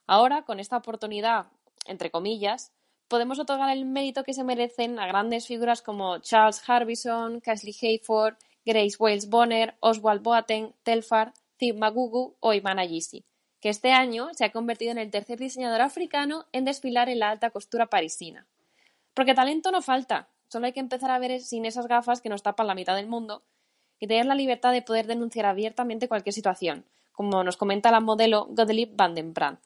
Ahora, 0.06 0.42
con 0.42 0.60
esta 0.60 0.76
oportunidad, 0.76 1.46
entre 1.86 2.10
comillas, 2.10 2.72
podemos 3.08 3.38
otorgar 3.38 3.70
el 3.70 3.84
mérito 3.84 4.24
que 4.24 4.34
se 4.34 4.44
merecen 4.44 4.98
a 4.98 5.06
grandes 5.06 5.46
figuras 5.46 5.82
como 5.82 6.18
Charles 6.18 6.62
Harbison, 6.66 7.40
Cashley 7.40 7.74
Hayford, 7.80 8.36
Grace 8.64 8.96
Wales 8.98 9.28
Bonner, 9.28 9.76
Oswald 9.80 10.22
Boateng, 10.22 10.74
Telfar, 10.82 11.32
Steve 11.54 11.78
Magugu 11.78 12.36
o 12.40 12.52
Iman 12.52 12.78
Ayisi, 12.78 13.24
que 13.60 13.68
este 13.68 13.92
año 13.92 14.28
se 14.34 14.44
ha 14.44 14.52
convertido 14.52 14.92
en 14.92 14.98
el 14.98 15.10
tercer 15.10 15.38
diseñador 15.38 15.80
africano 15.80 16.46
en 16.52 16.64
desfilar 16.64 17.08
en 17.08 17.20
la 17.20 17.30
alta 17.30 17.50
costura 17.50 17.86
parisina. 17.86 18.46
Porque 19.14 19.34
talento 19.34 19.70
no 19.70 19.80
falta, 19.80 20.28
solo 20.48 20.66
hay 20.66 20.72
que 20.72 20.80
empezar 20.80 21.10
a 21.10 21.18
ver 21.18 21.40
sin 21.40 21.64
esas 21.64 21.86
gafas 21.86 22.20
que 22.20 22.28
nos 22.28 22.42
tapan 22.42 22.66
la 22.66 22.74
mitad 22.74 22.96
del 22.96 23.06
mundo 23.06 23.42
y 24.04 24.06
tener 24.06 24.26
la 24.26 24.34
libertad 24.34 24.72
de 24.72 24.82
poder 24.82 25.06
denunciar 25.06 25.46
abiertamente 25.46 26.08
cualquier 26.08 26.34
situación, 26.34 26.84
como 27.12 27.42
nos 27.42 27.56
comenta 27.56 27.90
la 27.90 28.00
modelo 28.00 28.46
Gottlieb 28.50 28.94
van 28.94 29.14
den 29.14 29.32
Brand. 29.32 29.58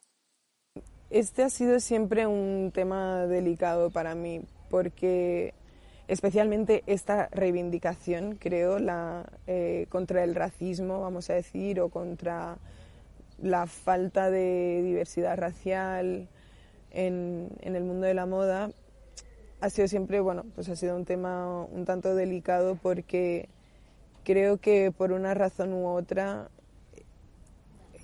Este 1.11 1.43
ha 1.43 1.51
sido 1.51 1.81
siempre 1.81 2.27
un 2.27 2.71
tema 2.73 3.27
delicado 3.27 3.91
para 3.91 4.15
mí 4.15 4.43
porque 4.71 5.55
especialmente 6.07 6.85
esta 6.87 7.29
reivindicación, 7.33 8.37
creo, 8.37 8.79
la, 8.79 9.25
eh, 9.47 9.87
contra 9.89 10.23
el 10.23 10.35
racismo, 10.35 11.01
vamos 11.01 11.31
a 11.31 11.35
decir, 11.35 11.81
o 11.81 11.89
contra 11.89 12.59
la 13.43 13.67
falta 13.67 14.31
de 14.31 14.83
diversidad 14.85 15.37
racial 15.37 16.29
en, 16.93 17.51
el 17.61 17.83
mundo 17.83 18.07
de 18.07 18.15
la 18.15 18.27
moda, 18.27 18.71
ha 19.61 19.71
sido 19.71 19.89
siempre, 19.89 20.21
bueno, 20.21 20.45
pues 20.55 20.69
ha 20.69 20.77
sido 20.77 20.95
un 20.95 21.05
tema 21.05 21.65
un 21.65 21.85
tanto 21.85 22.15
delicado 22.15 22.79
porque 22.81 23.49
creo 24.25 24.59
que 24.59 24.93
por 24.93 25.13
una 25.13 25.35
razón 25.35 25.73
u 25.73 25.87
otra 25.87 26.51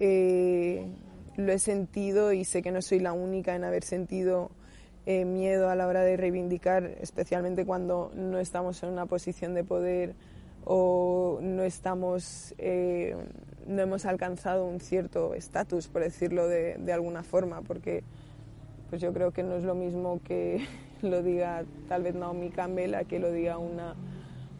eh, 0.00 0.86
lo 1.36 1.52
he 1.52 1.58
sentido 1.58 2.32
y 2.32 2.44
sé 2.44 2.62
que 2.62 2.72
no 2.72 2.82
soy 2.82 3.00
la 3.00 3.12
única 3.12 3.54
en 3.54 3.64
haber 3.64 3.84
sentido 3.84 4.50
eh, 5.06 5.24
miedo 5.24 5.68
a 5.68 5.74
la 5.74 5.86
hora 5.86 6.02
de 6.02 6.16
reivindicar, 6.16 6.84
especialmente 7.00 7.66
cuando 7.66 8.10
no 8.14 8.38
estamos 8.38 8.82
en 8.82 8.90
una 8.90 9.06
posición 9.06 9.54
de 9.54 9.62
poder 9.62 10.14
o 10.64 11.40
no 11.42 11.62
estamos, 11.62 12.54
eh, 12.56 13.14
no 13.66 13.82
hemos 13.82 14.06
alcanzado 14.06 14.64
un 14.64 14.80
cierto 14.80 15.34
estatus, 15.34 15.88
por 15.88 16.02
decirlo 16.02 16.48
de, 16.48 16.76
de, 16.78 16.92
alguna 16.92 17.22
forma, 17.22 17.60
porque 17.60 18.02
pues 18.88 19.02
yo 19.02 19.12
creo 19.12 19.30
que 19.30 19.42
no 19.42 19.56
es 19.56 19.64
lo 19.64 19.74
mismo 19.74 20.20
que 20.24 20.66
lo 21.02 21.22
diga 21.22 21.64
tal 21.88 22.02
vez 22.02 22.14
Naomi 22.14 22.48
Campbell 22.48 22.94
a 22.94 23.04
que 23.04 23.18
lo 23.18 23.30
diga 23.30 23.58
una 23.58 23.94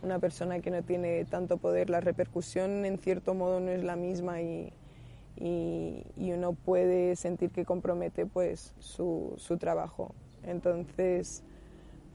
una 0.04 0.18
persona 0.18 0.60
que 0.60 0.70
no 0.70 0.82
tiene 0.82 1.24
tanto 1.24 1.56
poder, 1.56 1.90
la 1.90 2.00
repercusión 2.00 2.84
en 2.84 2.98
cierto 2.98 3.34
modo 3.34 3.58
no 3.60 3.70
es 3.70 3.82
la 3.82 3.96
misma 3.96 4.42
y, 4.42 4.72
y, 5.36 6.32
uno 6.32 6.52
puede 6.52 7.16
sentir 7.16 7.50
que 7.50 7.64
compromete 7.64 8.26
pues 8.26 8.74
su, 8.78 9.34
su 9.36 9.56
trabajo. 9.56 10.14
Entonces, 10.44 11.42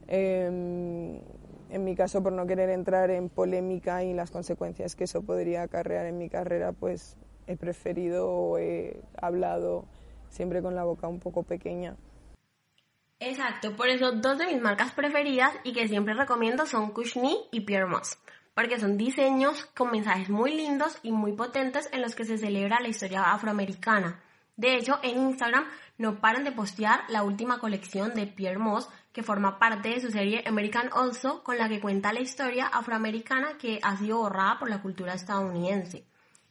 em, 0.06 1.20
en 1.70 1.84
mi 1.84 1.94
caso, 1.94 2.22
por 2.22 2.32
no 2.32 2.46
querer 2.46 2.70
entrar 2.70 3.10
en 3.10 3.28
polémica 3.28 4.04
y 4.04 4.14
las 4.14 4.30
consecuencias 4.30 4.96
que 4.96 5.04
eso 5.04 5.22
podría 5.22 5.62
acarrear 5.62 6.06
en 6.06 6.18
mi 6.18 6.28
carrera, 6.28 6.72
pues 6.72 7.16
he 7.46 7.56
preferido 7.56 8.30
o 8.30 8.58
he 8.58 9.00
hablado 9.20 9.84
siempre 10.30 10.62
con 10.62 10.74
la 10.74 10.84
boca 10.84 11.08
un 11.08 11.18
poco 11.18 11.42
pequeña. 11.42 11.96
Exacto, 13.22 13.76
por 13.76 13.88
eso 13.88 14.12
dos 14.12 14.38
de 14.38 14.46
mis 14.46 14.62
marcas 14.62 14.92
preferidas 14.92 15.52
y 15.62 15.74
que 15.74 15.86
siempre 15.86 16.14
recomiendo 16.14 16.64
son 16.64 16.90
Kushni 16.90 17.36
y 17.52 17.60
Pierre 17.60 17.86
Moss, 17.86 18.18
porque 18.54 18.80
son 18.80 18.96
diseños 18.96 19.66
con 19.76 19.90
mensajes 19.90 20.30
muy 20.30 20.54
lindos 20.54 20.98
y 21.02 21.12
muy 21.12 21.32
potentes 21.32 21.90
en 21.92 22.00
los 22.00 22.14
que 22.14 22.24
se 22.24 22.38
celebra 22.38 22.80
la 22.80 22.88
historia 22.88 23.30
afroamericana. 23.30 24.20
De 24.56 24.74
hecho, 24.74 24.98
en 25.02 25.18
Instagram 25.18 25.66
no 25.98 26.18
paran 26.18 26.44
de 26.44 26.52
postear 26.52 27.02
la 27.10 27.22
última 27.22 27.58
colección 27.58 28.14
de 28.14 28.26
Pierre 28.26 28.58
Moss, 28.58 28.88
que 29.12 29.22
forma 29.22 29.58
parte 29.58 29.90
de 29.90 30.00
su 30.00 30.10
serie 30.10 30.42
American 30.46 30.88
Also, 30.90 31.42
con 31.42 31.58
la 31.58 31.68
que 31.68 31.80
cuenta 31.80 32.14
la 32.14 32.20
historia 32.20 32.68
afroamericana 32.68 33.58
que 33.58 33.80
ha 33.82 33.98
sido 33.98 34.18
borrada 34.18 34.58
por 34.58 34.70
la 34.70 34.80
cultura 34.80 35.12
estadounidense. 35.12 36.06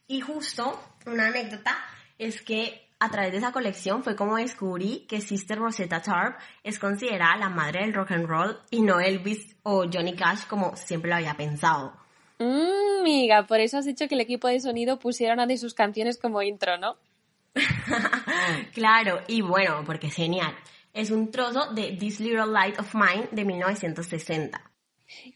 Y 0.07 0.21
justo 0.21 0.79
una 1.07 1.27
anécdota 1.27 1.77
es 2.19 2.43
que 2.43 2.88
a 2.99 3.09
través 3.09 3.31
de 3.31 3.37
esa 3.37 3.51
colección 3.51 4.03
fue 4.03 4.15
como 4.15 4.35
descubrí 4.35 5.05
que 5.07 5.21
Sister 5.21 5.57
Rosetta 5.57 6.01
Tharpe 6.01 6.43
es 6.63 6.79
considerada 6.79 7.37
la 7.37 7.49
madre 7.49 7.81
del 7.81 7.93
rock 7.93 8.11
and 8.11 8.27
roll 8.27 8.59
y 8.69 8.81
no 8.81 8.99
Elvis 8.99 9.55
o 9.63 9.85
Johnny 9.91 10.15
Cash 10.15 10.45
como 10.47 10.75
siempre 10.75 11.09
lo 11.09 11.15
había 11.15 11.33
pensado. 11.35 11.93
Mmm, 12.39 12.99
amiga, 13.01 13.47
por 13.47 13.59
eso 13.61 13.77
has 13.77 13.85
dicho 13.85 14.07
que 14.07 14.15
el 14.15 14.21
equipo 14.21 14.47
de 14.49 14.59
sonido 14.59 14.99
pusiera 14.99 15.33
una 15.33 15.45
de 15.45 15.57
sus 15.57 15.73
canciones 15.73 16.17
como 16.17 16.41
intro, 16.41 16.77
¿no? 16.77 16.97
claro, 18.73 19.21
y 19.27 19.41
bueno, 19.41 19.83
porque 19.85 20.07
es 20.07 20.15
genial. 20.15 20.53
Es 20.93 21.11
un 21.11 21.31
trozo 21.31 21.73
de 21.73 21.95
This 21.97 22.19
Little 22.19 22.47
Light 22.47 22.79
of 22.79 22.93
Mine 22.95 23.29
de 23.31 23.45
1960. 23.45 24.61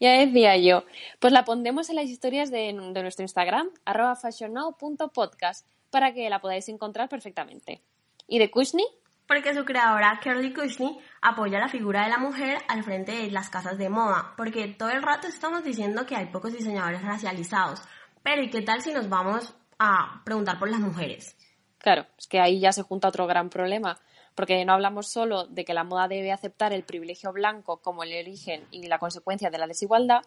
Ya 0.00 0.12
decía 0.12 0.56
yo, 0.56 0.84
pues 1.18 1.32
la 1.32 1.44
pondremos 1.44 1.90
en 1.90 1.96
las 1.96 2.06
historias 2.06 2.50
de, 2.50 2.72
de 2.92 3.02
nuestro 3.02 3.22
Instagram, 3.22 3.70
arroba 3.84 4.16
fashionnow.podcast 4.16 5.66
para 5.94 6.12
que 6.12 6.28
la 6.28 6.40
podáis 6.40 6.68
encontrar 6.68 7.08
perfectamente. 7.08 7.80
¿Y 8.26 8.40
de 8.40 8.50
Kushni? 8.50 8.84
Porque 9.28 9.54
su 9.54 9.64
creadora, 9.64 10.18
Curly 10.20 10.52
Kushni, 10.52 10.98
apoya 11.22 11.60
la 11.60 11.68
figura 11.68 12.02
de 12.02 12.10
la 12.10 12.18
mujer 12.18 12.58
al 12.66 12.82
frente 12.82 13.12
de 13.12 13.30
las 13.30 13.48
casas 13.48 13.78
de 13.78 13.88
moda, 13.88 14.34
porque 14.36 14.66
todo 14.66 14.90
el 14.90 15.04
rato 15.04 15.28
estamos 15.28 15.62
diciendo 15.62 16.04
que 16.04 16.16
hay 16.16 16.26
pocos 16.26 16.52
diseñadores 16.52 17.00
racializados. 17.00 17.80
Pero 18.24 18.42
¿y 18.42 18.50
qué 18.50 18.62
tal 18.62 18.80
si 18.80 18.92
nos 18.92 19.08
vamos 19.08 19.54
a 19.78 20.20
preguntar 20.24 20.58
por 20.58 20.68
las 20.68 20.80
mujeres? 20.80 21.36
Claro, 21.78 22.06
es 22.18 22.26
que 22.26 22.40
ahí 22.40 22.58
ya 22.58 22.72
se 22.72 22.82
junta 22.82 23.06
otro 23.06 23.28
gran 23.28 23.48
problema, 23.48 23.96
porque 24.34 24.64
no 24.64 24.72
hablamos 24.72 25.12
solo 25.12 25.46
de 25.46 25.64
que 25.64 25.74
la 25.74 25.84
moda 25.84 26.08
debe 26.08 26.32
aceptar 26.32 26.72
el 26.72 26.82
privilegio 26.82 27.32
blanco 27.32 27.76
como 27.76 28.02
el 28.02 28.18
origen 28.18 28.66
y 28.72 28.88
la 28.88 28.98
consecuencia 28.98 29.48
de 29.48 29.58
la 29.58 29.68
desigualdad, 29.68 30.22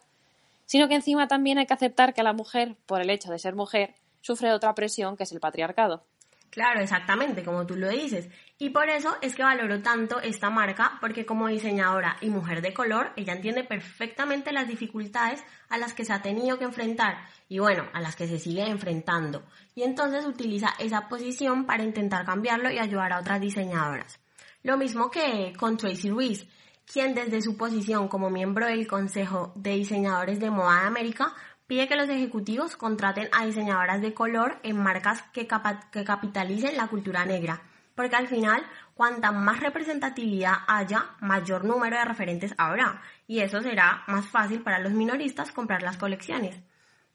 sino 0.66 0.88
que 0.88 0.96
encima 0.96 1.28
también 1.28 1.58
hay 1.58 1.66
que 1.66 1.74
aceptar 1.74 2.14
que 2.14 2.24
la 2.24 2.32
mujer, 2.32 2.78
por 2.86 3.02
el 3.02 3.10
hecho 3.10 3.32
de 3.32 3.40
ser 3.40 3.54
mujer, 3.54 3.96
sufre 4.22 4.52
otra 4.52 4.74
presión 4.76 5.18
que 5.18 5.24
es 5.24 5.32
el 5.32 5.40
patriarcado. 5.40 6.06
Claro, 6.50 6.80
exactamente, 6.80 7.44
como 7.44 7.66
tú 7.66 7.76
lo 7.76 7.90
dices. 7.90 8.30
Y 8.58 8.70
por 8.70 8.90
eso 8.90 9.16
es 9.22 9.36
que 9.36 9.44
valoro 9.44 9.82
tanto 9.82 10.20
esta 10.20 10.50
marca, 10.50 10.98
porque 11.02 11.26
como 11.26 11.48
diseñadora 11.48 12.18
y 12.22 12.30
mujer 12.30 12.62
de 12.62 12.74
color, 12.74 13.12
ella 13.16 13.34
entiende 13.34 13.64
perfectamente 13.64 14.52
las 14.52 14.68
dificultades 14.68 15.44
a 15.70 15.78
las 15.78 15.94
que 15.94 16.06
se 16.06 16.14
ha 16.14 16.22
tenido 16.22 16.58
que 16.58 16.64
enfrentar 16.64 17.18
y 17.50 17.60
bueno, 17.60 17.88
a 17.94 18.02
las 18.02 18.16
que 18.16 18.28
se 18.28 18.40
sigue 18.40 18.64
enfrentando. 18.68 19.44
Y 19.76 19.84
entonces 19.84 20.26
utiliza 20.26 20.74
esa 20.80 21.08
posición 21.10 21.66
para 21.66 21.84
intentar 21.84 22.26
cambiarlo 22.26 22.72
y 22.72 22.80
ayudar 22.80 23.14
a 23.14 23.20
otras 23.20 23.42
diseñadoras. 23.42 24.20
Lo 24.64 24.78
mismo 24.78 25.12
que 25.12 25.54
con 25.58 25.78
Tracy 25.78 26.10
Ruiz, 26.10 26.48
quien 26.92 27.14
desde 27.14 27.42
su 27.42 27.58
posición 27.58 28.08
como 28.08 28.30
miembro 28.30 28.66
del 28.66 28.88
Consejo 28.88 29.52
de 29.56 29.72
Diseñadores 29.76 30.40
de 30.40 30.50
Moda 30.50 30.82
de 30.82 30.88
América 30.88 31.36
pide 31.68 31.88
que 31.88 31.96
los 31.96 32.10
ejecutivos 32.10 32.78
contraten 32.78 33.30
a 33.32 33.46
diseñadoras 33.46 34.02
de 34.02 34.14
color 34.14 34.60
en 34.64 34.82
marcas 34.82 35.22
que, 35.34 35.46
capitalicen 35.48 36.78
la 36.78 36.88
cultura 36.88 37.26
negra, 37.26 37.62
porque 37.94 38.16
al 38.16 38.28
final, 38.28 38.66
cuanta 38.94 39.32
más 39.32 39.60
representatividad 39.60 40.56
haya, 40.68 41.12
mayor 41.20 41.66
número 41.66 41.98
de 41.98 42.06
referentes 42.06 42.56
habrá, 42.58 43.02
y 43.28 43.42
eso 43.42 43.62
será 43.62 44.04
más 44.08 44.28
fácil 44.28 44.62
para 44.62 44.80
los 44.80 44.94
minoristas 44.94 45.52
comprar 45.52 45.84
las 45.84 45.98
colecciones. 45.98 46.56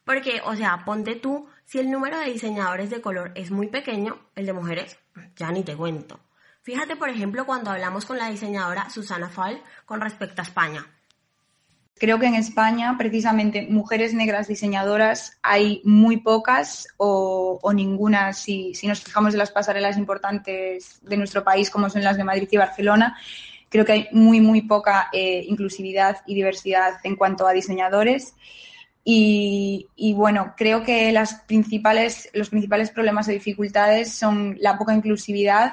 Porque, 0.04 0.40
o 0.44 0.54
sea, 0.56 0.84
ponte 0.84 1.14
tú, 1.16 1.48
si 1.64 1.78
el 1.78 1.90
número 1.90 2.18
de 2.18 2.32
diseñadores 2.32 2.90
de 2.90 3.00
color 3.00 3.32
es 3.34 3.50
muy 3.50 3.68
pequeño, 3.68 4.18
el 4.34 4.46
de 4.46 4.52
mujeres, 4.52 4.98
ya 5.36 5.50
ni 5.52 5.62
te 5.62 5.76
cuento. 5.76 6.20
Fíjate, 6.62 6.96
por 6.96 7.08
ejemplo, 7.08 7.46
cuando 7.46 7.70
hablamos 7.70 8.04
con 8.04 8.18
la 8.18 8.28
diseñadora 8.28 8.90
Susana 8.90 9.28
Fall 9.28 9.62
con 9.84 10.00
respecto 10.00 10.42
a 10.42 10.44
España. 10.44 10.86
Creo 11.98 12.18
que 12.18 12.26
en 12.26 12.34
España, 12.34 12.96
precisamente, 12.98 13.66
mujeres 13.70 14.12
negras 14.12 14.48
diseñadoras 14.48 15.38
hay 15.42 15.80
muy 15.84 16.16
pocas 16.16 16.88
o, 16.96 17.60
ninguna 17.72 18.32
si, 18.32 18.72
nos 18.84 19.02
fijamos 19.02 19.34
en 19.34 19.38
las 19.38 19.52
pasarelas 19.52 19.96
importantes 19.96 21.00
de 21.02 21.16
nuestro 21.16 21.44
país, 21.44 21.70
como 21.70 21.88
son 21.88 22.02
las 22.02 22.16
de 22.16 22.24
Madrid 22.24 22.48
y 22.50 22.56
Barcelona. 22.56 23.16
Creo 23.68 23.84
que 23.84 23.92
hay 23.92 24.08
muy, 24.10 24.40
muy 24.40 24.62
poca 24.62 25.08
eh, 25.12 25.44
inclusividad 25.46 26.18
y 26.26 26.34
diversidad 26.34 26.94
en 27.04 27.16
cuanto 27.16 27.46
a 27.46 27.52
diseñadores. 27.52 28.34
Y, 29.04 30.14
bueno, 30.16 30.54
creo 30.56 30.84
que 30.84 31.10
las 31.12 31.34
principales, 31.46 32.30
los 32.34 32.50
principales 32.50 32.90
problemas 32.90 33.28
o 33.28 33.32
dificultades 33.32 34.12
son 34.12 34.56
la 34.60 34.78
poca 34.78 34.94
inclusividad, 34.94 35.72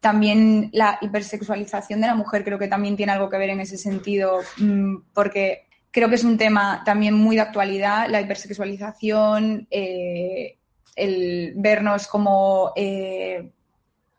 también 0.00 0.70
la 0.72 0.98
hipersexualización 1.00 2.00
de 2.00 2.06
la 2.06 2.14
mujer 2.14 2.42
creo 2.42 2.58
que 2.58 2.68
también 2.68 2.96
tiene 2.96 3.12
algo 3.12 3.28
que 3.28 3.38
ver 3.38 3.50
en 3.50 3.60
ese 3.60 3.76
sentido, 3.76 4.40
mm, 4.58 4.96
porque 5.12 5.66
creo 5.90 6.08
que 6.08 6.14
es 6.14 6.24
un 6.24 6.38
tema 6.38 6.82
también 6.84 7.14
muy 7.14 7.36
de 7.36 7.42
actualidad, 7.42 8.08
la 8.08 8.20
hipersexualización, 8.20 9.66
eh, 9.70 10.56
el 10.96 11.52
vernos 11.56 12.06
como 12.06 12.72
eh, 12.76 13.50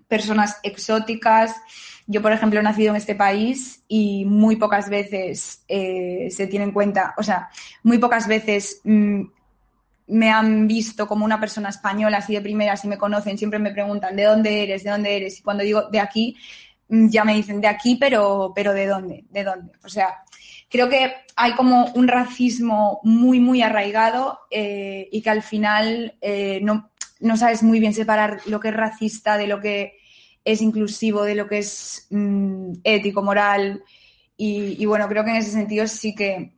personas 0.07 0.57
exóticas. 0.63 1.55
Yo, 2.05 2.21
por 2.21 2.31
ejemplo, 2.31 2.59
he 2.59 2.63
nacido 2.63 2.91
en 2.91 2.97
este 2.97 3.15
país 3.15 3.83
y 3.87 4.25
muy 4.25 4.57
pocas 4.57 4.89
veces 4.89 5.63
eh, 5.67 6.27
se 6.29 6.47
tiene 6.47 6.65
en 6.65 6.71
cuenta, 6.71 7.15
o 7.17 7.23
sea, 7.23 7.49
muy 7.83 7.97
pocas 7.97 8.27
veces 8.27 8.81
mm, 8.83 9.21
me 10.11 10.29
han 10.29 10.67
visto 10.67 11.07
como 11.07 11.25
una 11.25 11.39
persona 11.39 11.69
española 11.69 12.17
así 12.17 12.33
de 12.33 12.41
primera, 12.41 12.75
si 12.75 12.87
me 12.87 12.97
conocen, 12.97 13.37
siempre 13.37 13.59
me 13.59 13.71
preguntan 13.71 14.15
de 14.15 14.23
dónde 14.23 14.63
eres, 14.63 14.83
de 14.83 14.91
dónde 14.91 15.15
eres. 15.15 15.39
Y 15.39 15.41
cuando 15.41 15.63
digo 15.63 15.83
de 15.89 15.99
aquí, 15.99 16.35
mm, 16.89 17.09
ya 17.09 17.23
me 17.23 17.33
dicen 17.33 17.61
de 17.61 17.67
aquí, 17.67 17.95
pero, 17.95 18.51
pero 18.53 18.73
¿de 18.73 18.87
dónde? 18.87 19.23
¿De 19.29 19.43
dónde? 19.43 19.71
O 19.83 19.89
sea, 19.89 20.23
creo 20.69 20.89
que 20.89 21.13
hay 21.35 21.53
como 21.53 21.87
un 21.95 22.07
racismo 22.07 22.99
muy, 23.03 23.39
muy 23.39 23.61
arraigado 23.61 24.39
eh, 24.49 25.07
y 25.11 25.21
que 25.21 25.29
al 25.29 25.43
final 25.43 26.17
eh, 26.21 26.59
no, 26.61 27.37
sabes 27.37 27.63
muy 27.63 27.79
bien 27.79 27.93
separar 27.93 28.41
lo 28.47 28.59
que 28.59 28.69
es 28.69 28.75
racista 28.75 29.37
de 29.37 29.47
lo 29.47 29.61
que 29.61 29.97
es 30.43 30.61
inclusivo, 30.61 31.23
de 31.23 31.35
lo 31.35 31.47
que 31.47 31.59
es 31.59 32.07
mm, 32.09 32.73
ético, 32.83 33.21
moral. 33.21 33.83
Y, 34.35 34.83
bueno, 34.87 35.07
creo 35.07 35.23
que 35.23 35.29
en 35.29 35.35
ese 35.35 35.51
sentido 35.51 35.85
sí 35.87 36.15
que, 36.15 36.51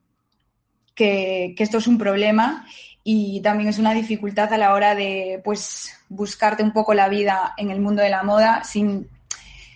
que, 0.95 1.55
esto 1.57 1.77
es 1.77 1.87
un 1.87 1.97
problema 1.97 2.65
y 3.03 3.41
también 3.41 3.69
es 3.69 3.79
una 3.79 3.93
dificultad 3.93 4.53
a 4.53 4.57
la 4.57 4.73
hora 4.73 4.95
de 4.95 5.41
pues 5.43 5.93
buscarte 6.09 6.63
un 6.63 6.71
poco 6.71 6.93
la 6.93 7.09
vida 7.09 7.53
en 7.57 7.69
el 7.69 7.81
mundo 7.81 8.01
de 8.01 8.09
la 8.09 8.23
moda 8.23 8.63
sin 8.63 9.09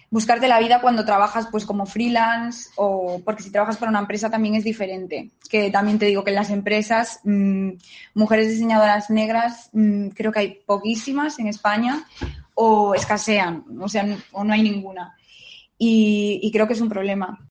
buscarte 0.09 0.47
la 0.47 0.59
vida 0.59 0.79
cuando 0.79 1.03
trabajas 1.03 1.47
pues 1.51 1.65
como 1.65 1.86
freelance 1.86 2.69
o 2.77 3.21
porque 3.25 3.43
si 3.43 3.51
trabajas 3.51 3.75
para 3.75 3.89
una 3.89 4.00
empresa 4.00 4.29
también 4.29 4.55
es 4.55 4.63
diferente. 4.63 5.31
Que 5.50 5.69
también 5.69 6.00
te 6.00 6.05
digo 6.05 6.24
que 6.24 6.31
en 6.31 6.38
las 6.38 6.50
empresas 6.50 7.19
mm, 7.24 7.71
mujeres 8.13 8.50
diseñadoras 8.50 9.09
negras 9.09 9.69
mm, 9.74 10.09
creo 10.09 10.31
que 10.31 10.39
hay 10.39 10.59
poquísimas 10.65 11.39
en 11.39 11.47
España 11.47 12.07
o 12.53 12.95
escasean 12.95 13.65
o 13.81 13.89
sea 13.89 14.07
o 14.31 14.43
no 14.43 14.53
hay 14.53 14.63
ninguna. 14.63 15.17
Y 15.79 16.50
creo 16.51 16.65
que 16.65 16.74
es 16.74 16.81
un 16.81 16.89
problema 16.89 17.47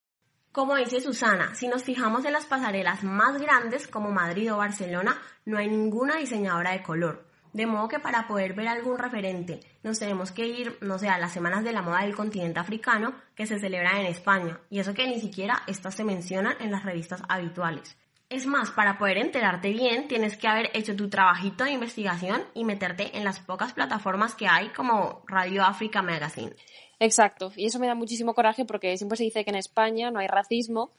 como 0.57 0.75
dice 0.75 1.03
Susana, 1.03 1.55
si 1.55 1.69
nos 1.69 1.85
fijamos 1.85 2.25
en 2.25 2.33
las 2.33 2.47
pasarelas 2.47 3.05
más 3.05 3.39
grandes 3.39 3.87
como 3.87 4.11
Madrid 4.11 4.51
o 4.55 4.57
Barcelona, 4.57 5.21
no 5.45 5.59
hay 5.59 5.69
ninguna 5.69 6.17
diseñadora 6.17 6.73
de 6.73 6.83
color. 6.83 7.27
De 7.53 7.67
modo 7.67 7.89
que 7.89 7.99
para 7.99 8.27
poder 8.27 8.55
ver 8.55 8.69
algún 8.69 8.97
referente 8.97 9.61
nos 9.83 9.99
tenemos 9.99 10.33
que 10.33 10.47
ir, 10.47 10.79
no 10.81 10.99
sé, 10.99 11.11
a 11.11 11.19
las 11.19 11.35
semanas 11.35 11.63
de 11.63 11.75
la 11.75 11.83
moda 11.83 12.05
del 12.05 12.17
continente 12.17 12.59
africano 12.59 13.13
que 13.35 13.47
se 13.47 13.59
celebran 13.59 13.99
en 13.99 14.07
España. 14.07 14.59
Y 14.71 14.79
eso 14.79 14.95
que 14.95 15.07
ni 15.07 15.21
siquiera 15.21 15.63
estas 15.67 15.95
se 15.95 16.05
mencionan 16.05 16.57
en 16.59 16.71
las 16.71 16.87
revistas 16.87 17.23
habituales. 17.29 17.95
Es 18.29 18.47
más, 18.47 18.71
para 18.71 18.99
poder 18.99 19.19
enterarte 19.19 19.71
bien, 19.71 20.09
tienes 20.09 20.37
que 20.37 20.49
haber 20.49 20.71
hecho 20.75 20.97
tu 20.97 21.09
trabajito 21.09 21.63
de 21.63 21.71
investigación 21.71 22.43
y 22.55 22.65
meterte 22.65 23.17
en 23.17 23.25
las 23.25 23.39
pocas 23.39 23.73
plataformas 23.73 24.35
que 24.35 24.49
hay 24.49 24.69
como 24.71 25.23
Radio 25.27 25.63
Africa 25.63 26.03
Magazine. 26.03 26.53
Exacto, 26.99 27.53
y 27.55 27.67
eso 27.67 27.79
me 27.79 27.87
da 27.87 27.95
muchísimo 27.95 28.35
coraje 28.35 28.65
porque 28.65 28.97
siempre 28.97 29.17
se 29.17 29.25
dice 29.25 29.45
que 29.45 29.51
en 29.51 29.57
España 29.57 30.11
no 30.11 30.19
hay 30.19 30.27
racismo 30.27 30.91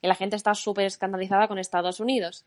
y 0.00 0.06
la 0.06 0.14
gente 0.14 0.36
está 0.36 0.54
súper 0.54 0.84
escandalizada 0.84 1.48
con 1.48 1.58
Estados 1.58 1.98
Unidos. 1.98 2.44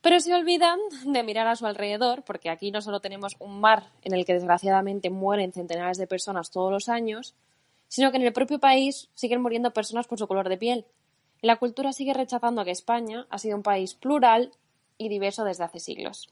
Pero 0.00 0.18
se 0.20 0.32
olvidan 0.34 0.78
de 1.04 1.22
mirar 1.22 1.46
a 1.46 1.56
su 1.56 1.66
alrededor, 1.66 2.22
porque 2.24 2.48
aquí 2.48 2.70
no 2.70 2.80
solo 2.80 3.00
tenemos 3.00 3.36
un 3.38 3.60
mar 3.60 3.90
en 4.02 4.14
el 4.14 4.24
que 4.24 4.32
desgraciadamente 4.32 5.10
mueren 5.10 5.52
centenares 5.52 5.98
de 5.98 6.06
personas 6.06 6.50
todos 6.50 6.72
los 6.72 6.88
años, 6.88 7.34
sino 7.88 8.10
que 8.10 8.16
en 8.16 8.22
el 8.22 8.32
propio 8.32 8.58
país 8.58 9.10
siguen 9.12 9.42
muriendo 9.42 9.72
personas 9.72 10.06
por 10.06 10.18
su 10.18 10.26
color 10.26 10.48
de 10.48 10.56
piel. 10.56 10.86
La 11.42 11.56
cultura 11.56 11.92
sigue 11.92 12.12
rechazando 12.12 12.64
que 12.64 12.70
España 12.70 13.26
ha 13.30 13.38
sido 13.38 13.56
un 13.56 13.62
país 13.62 13.94
plural 13.94 14.52
y 14.98 15.08
diverso 15.08 15.44
desde 15.44 15.64
hace 15.64 15.80
siglos. 15.80 16.28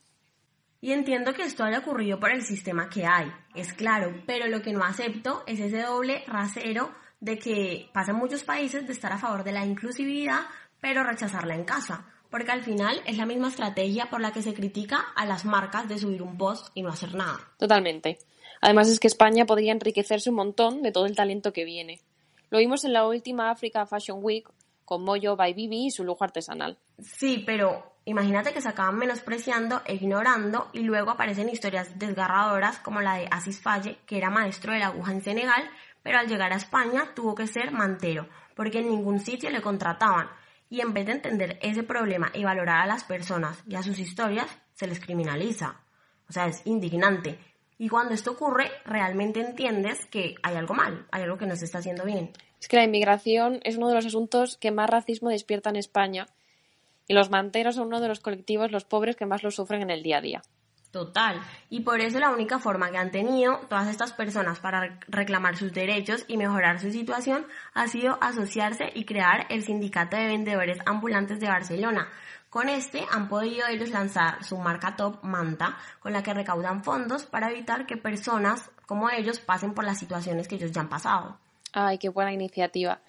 Y 0.81 0.93
entiendo 0.93 1.33
que 1.35 1.43
esto 1.43 1.65
haya 1.65 1.79
ocurrido 1.79 2.21
por 2.21 2.31
el 2.31 2.43
sistema 2.43 2.89
que 2.89 3.07
hay, 3.07 3.33
es 3.55 3.73
claro, 3.73 4.23
pero 4.27 4.47
lo 4.47 4.63
que 4.63 4.73
no 4.73 4.85
acepto 4.85 5.43
es 5.47 5.59
ese 5.59 5.83
doble 5.83 6.23
rasero 6.27 6.93
de 7.21 7.39
que 7.39 7.91
pasa 7.93 8.13
en 8.13 8.19
muchos 8.19 8.45
países 8.45 8.87
de 8.87 8.93
estar 8.93 9.13
a 9.13 9.19
favor 9.19 9.43
de 9.43 9.53
la 9.53 9.65
inclusividad, 9.65 10.43
pero 10.81 11.03
rechazarla 11.03 11.57
en 11.57 11.65
casa, 11.65 12.07
porque 12.31 12.53
al 12.53 12.63
final 12.63 13.01
es 13.07 13.17
la 13.17 13.27
misma 13.27 13.49
estrategia 13.49 14.09
por 14.11 14.21
la 14.21 14.33
que 14.33 14.43
se 14.43 14.55
critica 14.55 15.07
a 15.17 15.27
las 15.27 15.45
marcas 15.45 15.89
de 15.89 15.99
subir 15.99 16.23
un 16.23 16.37
post 16.37 16.69
y 16.75 16.83
no 16.83 16.91
hacer 16.91 17.15
nada. 17.15 17.41
Totalmente. 17.59 18.19
Además 18.61 18.89
es 18.89 19.01
que 19.01 19.09
España 19.09 19.47
podría 19.47 19.73
enriquecerse 19.73 20.31
un 20.31 20.37
montón 20.37 20.83
de 20.83 20.93
todo 20.93 21.07
el 21.07 21.17
talento 21.17 21.53
que 21.53 21.65
viene. 21.65 22.01
Lo 22.51 22.59
vimos 22.59 22.85
en 22.85 22.93
la 22.93 23.07
última 23.07 23.51
Africa 23.51 23.85
Fashion 23.87 24.19
Week 24.23 24.49
con 24.89 25.05
Moyo 25.05 25.37
by 25.37 25.53
Bibi 25.53 25.89
y 25.89 25.91
su 25.91 26.03
lujo 26.03 26.25
artesanal. 26.25 26.79
Sí, 26.99 27.43
pero 27.45 27.93
imagínate 28.07 28.55
que 28.55 28.63
se 28.63 28.71
acaban 28.71 28.97
menospreciando 28.97 29.83
e 29.85 29.97
ignorando 29.97 30.71
y 30.73 30.81
luego 30.81 31.11
aparecen 31.11 31.51
historias 31.51 31.99
desgarradoras 31.99 32.79
como 32.79 33.03
la 33.03 33.17
de 33.17 33.29
Asis 33.31 33.61
Falle, 33.61 33.99
que 34.07 34.17
era 34.17 34.31
maestro 34.31 34.73
de 34.73 34.79
la 34.79 34.87
aguja 34.87 35.13
en 35.13 35.21
Senegal, 35.21 35.63
pero 36.03 36.17
al 36.17 36.27
llegar 36.27 36.55
a 36.55 36.57
España 36.57 37.13
tuvo 37.15 37.35
que 37.35 37.47
ser 37.47 37.71
mantero, 37.71 38.31
porque 38.57 38.79
en 38.79 38.89
ningún 38.89 39.21
sitio 39.21 39.51
le 39.51 39.61
contrataban. 39.61 40.31
Y 40.71 40.81
en 40.81 40.95
vez 40.95 41.05
de 41.05 41.13
entender 41.13 41.59
ese 41.61 41.83
problema 41.83 42.31
y 42.33 42.45
valorar 42.45 42.81
a 42.81 42.87
las 42.87 43.05
personas 43.05 43.63
y 43.67 43.75
a 43.75 43.83
sus 43.83 43.99
historias, 43.99 44.49
se 44.73 44.87
les 44.87 45.01
criminaliza. 45.01 45.83
O 46.31 46.33
sea, 46.33 46.47
es 46.47 46.63
indignante. 46.65 47.39
Y 47.77 47.91
cuando 47.91 48.15
esto 48.15 48.31
ocurre, 48.31 48.71
realmente 48.87 49.41
entiendes 49.41 50.07
que 50.07 50.35
hay 50.43 50.57
algo 50.57 50.73
mal, 50.73 51.07
hay 51.11 51.25
algo 51.25 51.37
que 51.37 51.47
no 51.47 51.57
se 51.57 51.67
está 51.67 51.81
haciendo 51.81 52.07
bien. 52.07 52.33
Es 52.61 52.69
que 52.69 52.77
la 52.77 52.85
inmigración 52.85 53.61
es 53.65 53.77
uno 53.77 53.89
de 53.89 53.95
los 53.95 54.07
asuntos 54.07 54.57
que 54.57 54.71
más 54.71 54.91
racismo 54.91 55.31
despierta 55.31 55.71
en 55.71 55.77
España 55.77 56.27
y 57.07 57.15
los 57.15 57.31
manteros 57.31 57.77
son 57.77 57.89
uno 57.89 58.01
de 58.01 58.09
los 58.09 58.21
colectivos, 58.21 58.71
los 58.71 58.85
pobres, 58.85 59.17
que 59.17 59.27
más 59.27 59.43
lo 59.43 59.51
sufren 59.51 59.83
en 59.83 59.91
el 59.91 60.03
día 60.03 60.19
a 60.19 60.21
día. 60.21 60.43
Total. 60.91 61.41
Y 61.69 61.81
por 61.81 62.01
eso 62.01 62.19
la 62.19 62.31
única 62.31 62.59
forma 62.59 62.91
que 62.91 62.97
han 62.97 63.11
tenido 63.11 63.59
todas 63.69 63.89
estas 63.89 64.13
personas 64.13 64.59
para 64.59 64.99
reclamar 65.07 65.57
sus 65.57 65.73
derechos 65.73 66.25
y 66.29 66.39
mejorar 66.39 66.81
su 66.81 66.91
situación 66.91 67.47
ha 67.75 67.89
sido 67.89 68.19
asociarse 68.23 68.91
y 68.95 69.05
crear 69.05 69.47
el 69.51 69.63
Sindicato 69.63 70.17
de 70.17 70.27
Vendedores 70.27 70.79
Ambulantes 70.87 71.41
de 71.41 71.49
Barcelona, 71.49 72.09
con 72.51 72.71
este 72.71 73.05
han 73.11 73.29
podido 73.29 73.67
ellos 73.67 73.91
lanzar 73.91 74.43
su 74.43 74.57
marca 74.57 74.97
top 74.97 75.23
Manta, 75.23 75.77
con 76.01 76.15
la 76.15 76.23
que 76.23 76.33
recaudan 76.33 76.83
fondos 76.83 77.27
para 77.27 77.51
evitar 77.51 77.85
que 77.85 77.99
personas 77.99 78.71
como 78.87 79.11
ellos 79.11 79.39
pasen 79.41 79.75
por 79.75 79.85
las 79.85 79.99
situaciones 79.99 80.49
que 80.49 80.55
ellos 80.55 80.73
ya 80.73 80.81
han 80.81 80.89
pasado. 80.89 81.39
Ay, 81.81 81.99
qué 81.99 82.09
buena 82.09 82.33
iniciativa. 82.33 83.01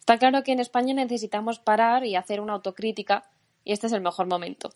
Está 0.00 0.16
claro 0.16 0.42
que 0.42 0.52
en 0.52 0.60
España 0.60 0.94
necesitamos 0.94 1.58
parar 1.58 2.06
y 2.06 2.16
hacer 2.16 2.40
una 2.40 2.54
autocrítica 2.54 3.24
y 3.62 3.72
este 3.72 3.88
es 3.88 3.92
el 3.92 4.00
mejor 4.00 4.26
momento. 4.26 4.72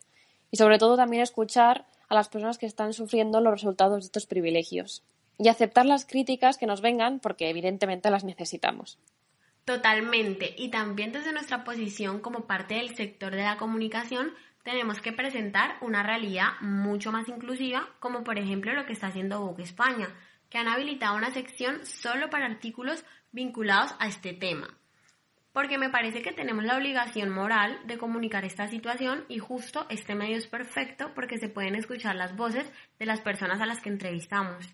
Y 0.51 0.59
sobre 0.59 0.77
todo 0.77 0.95
también 0.99 1.23
escuchar 1.23 1.87
a 2.11 2.15
las 2.15 2.29
personas 2.29 2.59
que 2.59 2.67
están 2.67 2.93
sufriendo 2.93 3.41
los 3.41 3.55
resultados 3.55 4.03
de 4.03 4.07
estos 4.07 4.27
privilegios 4.27 5.03
y 5.39 5.49
aceptar 5.49 5.87
las 5.87 6.05
críticas 6.05 6.59
que 6.59 6.67
nos 6.67 6.83
vengan 6.83 7.19
porque 7.19 7.49
evidentemente 7.49 8.11
las 8.11 8.25
necesitamos. 8.25 8.99
Totalmente. 9.65 10.55
Y 10.59 10.69
también 10.69 11.11
desde 11.11 11.33
nuestra 11.33 11.65
posición 11.65 12.21
como 12.21 12.45
parte 12.45 12.75
del 12.75 12.95
sector 12.95 13.35
de 13.35 13.45
la 13.45 13.57
comunicación, 13.57 14.35
tenemos 14.65 15.01
que 15.01 15.13
presentar 15.13 15.77
una 15.81 16.03
realidad 16.03 16.61
mucho 16.61 17.11
más 17.11 17.27
inclusiva, 17.27 17.89
como 18.01 18.23
por 18.23 18.37
ejemplo 18.37 18.75
lo 18.75 18.85
que 18.85 18.93
está 18.93 19.07
haciendo 19.07 19.41
Vogue 19.41 19.63
España, 19.63 20.11
que 20.51 20.59
han 20.59 20.69
habilitado 20.69 21.17
una 21.17 21.31
sección 21.31 21.87
solo 21.87 22.29
para 22.29 22.47
artículos 22.47 23.05
vinculados 23.33 23.95
a 23.99 24.09
este 24.09 24.35
tema. 24.35 24.77
Porque 25.53 25.79
me 25.79 25.91
parece 25.91 26.23
que 26.23 26.33
tenemos 26.33 26.65
la 26.65 26.77
obligación 26.77 27.31
moral 27.31 27.79
de 27.87 27.99
comunicar 27.99 28.45
esta 28.45 28.69
situación 28.69 29.25
y 29.29 29.39
justo 29.39 29.87
este 29.89 30.15
medio 30.15 30.37
es 30.37 30.47
perfecto 30.47 31.13
porque 31.15 31.39
se 31.39 31.49
pueden 31.49 31.75
escuchar 31.75 32.15
las 32.15 32.37
voces 32.37 32.71
de 32.99 33.07
las 33.07 33.21
personas 33.21 33.61
a 33.61 33.67
las 33.67 33.81
que 33.81 33.89
entrevistamos. 33.89 34.65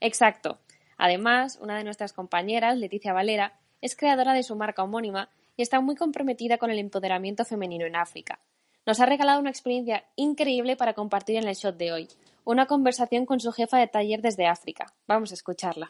Exacto. 0.00 0.60
Además, 0.98 1.58
una 1.60 1.76
de 1.76 1.84
nuestras 1.84 2.12
compañeras, 2.12 2.76
Leticia 2.76 3.12
Valera, 3.12 3.54
es 3.80 3.96
creadora 3.96 4.34
de 4.34 4.42
su 4.42 4.54
marca 4.54 4.82
homónima 4.82 5.30
y 5.56 5.62
está 5.62 5.80
muy 5.80 5.96
comprometida 5.96 6.58
con 6.58 6.70
el 6.70 6.78
empoderamiento 6.78 7.44
femenino 7.44 7.86
en 7.86 7.96
África. 7.96 8.38
Nos 8.86 9.00
ha 9.00 9.06
regalado 9.06 9.40
una 9.40 9.50
experiencia 9.50 10.04
increíble 10.16 10.76
para 10.76 10.94
compartir 10.94 11.36
en 11.36 11.48
el 11.48 11.54
shot 11.54 11.76
de 11.76 11.92
hoy, 11.92 12.08
una 12.50 12.66
conversación 12.66 13.26
con 13.26 13.40
su 13.40 13.52
jefa 13.52 13.78
de 13.78 13.88
taller 13.88 14.20
desde 14.20 14.46
África. 14.46 14.86
Vamos 15.06 15.30
a 15.30 15.34
escucharla. 15.34 15.88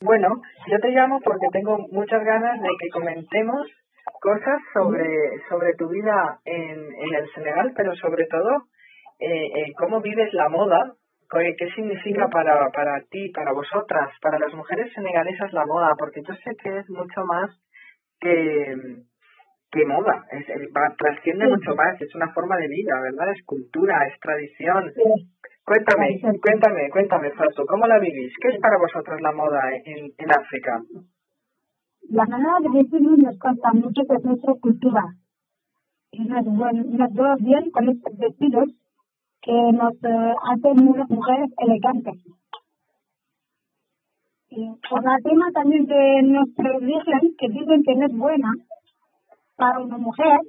Bueno, 0.00 0.28
yo 0.70 0.78
te 0.80 0.88
llamo 0.88 1.20
porque 1.20 1.46
tengo 1.52 1.76
muchas 1.92 2.24
ganas 2.24 2.60
de 2.60 2.68
que 2.80 2.88
comentemos 2.88 3.66
cosas 4.20 4.60
sobre, 4.72 5.06
sobre 5.48 5.74
tu 5.74 5.88
vida 5.88 6.40
en, 6.44 6.78
en 6.78 7.14
el 7.14 7.30
Senegal, 7.34 7.72
pero 7.76 7.94
sobre 7.96 8.26
todo 8.26 8.66
eh, 9.18 9.46
eh, 9.46 9.72
cómo 9.76 10.00
vives 10.00 10.32
la 10.32 10.48
moda 10.48 10.94
¿Qué 11.30 11.70
significa 11.76 12.28
para, 12.28 12.70
para 12.70 13.00
ti, 13.08 13.28
para 13.28 13.52
vosotras, 13.52 14.10
para 14.20 14.38
las 14.38 14.52
mujeres 14.52 14.92
senegalesas 14.92 15.52
la 15.52 15.64
moda? 15.64 15.94
Porque 15.96 16.22
yo 16.26 16.34
sé 16.34 16.56
que 16.60 16.78
es 16.78 16.90
mucho 16.90 17.24
más 17.24 17.50
que, 18.18 18.74
que 19.70 19.86
moda, 19.86 20.26
es, 20.32 20.46
trasciende 20.98 21.46
mucho 21.46 21.76
más, 21.76 22.00
es 22.00 22.12
una 22.16 22.32
forma 22.32 22.56
de 22.56 22.66
vida, 22.66 23.00
¿verdad? 23.00 23.32
Es 23.32 23.44
cultura, 23.44 24.08
es 24.08 24.18
tradición. 24.18 24.92
Cuéntame, 25.70 26.20
cuéntame, 26.42 26.90
cuéntame, 26.90 27.30
Fato, 27.30 27.64
¿cómo 27.64 27.86
la 27.86 28.00
vivís? 28.00 28.32
¿Qué 28.42 28.48
es 28.48 28.60
para 28.60 28.76
vosotras 28.76 29.20
la 29.20 29.30
moda 29.30 29.60
en, 29.84 30.10
en 30.18 30.30
África? 30.32 30.82
La 32.08 32.24
manera 32.24 32.58
de 32.58 32.70
vestir 32.70 33.00
nos 33.02 33.38
cuenta 33.38 33.72
mucho 33.74 34.02
de 34.02 34.18
nuestra 34.18 34.54
cultura. 34.60 35.04
Y 36.10 36.24
nos, 36.24 36.44
nos 36.44 37.38
bien 37.38 37.70
con 37.70 37.88
estos 37.88 38.18
vestidos 38.18 38.68
que 39.42 39.52
nos 39.52 39.94
eh, 40.02 40.34
hacen 40.50 40.88
unas 40.88 41.08
mujeres 41.08 41.50
elegantes. 41.58 42.18
Y 44.48 44.74
por 44.90 45.04
la 45.04 45.18
tema 45.22 45.52
también 45.52 45.86
de 45.86 46.22
nuestra 46.24 46.78
religión, 46.80 47.20
que 47.38 47.48
dicen 47.48 47.84
que 47.84 47.94
no 47.94 48.06
es 48.06 48.16
buena 48.16 48.50
para 49.54 49.78
una 49.78 49.98
mujer 49.98 50.40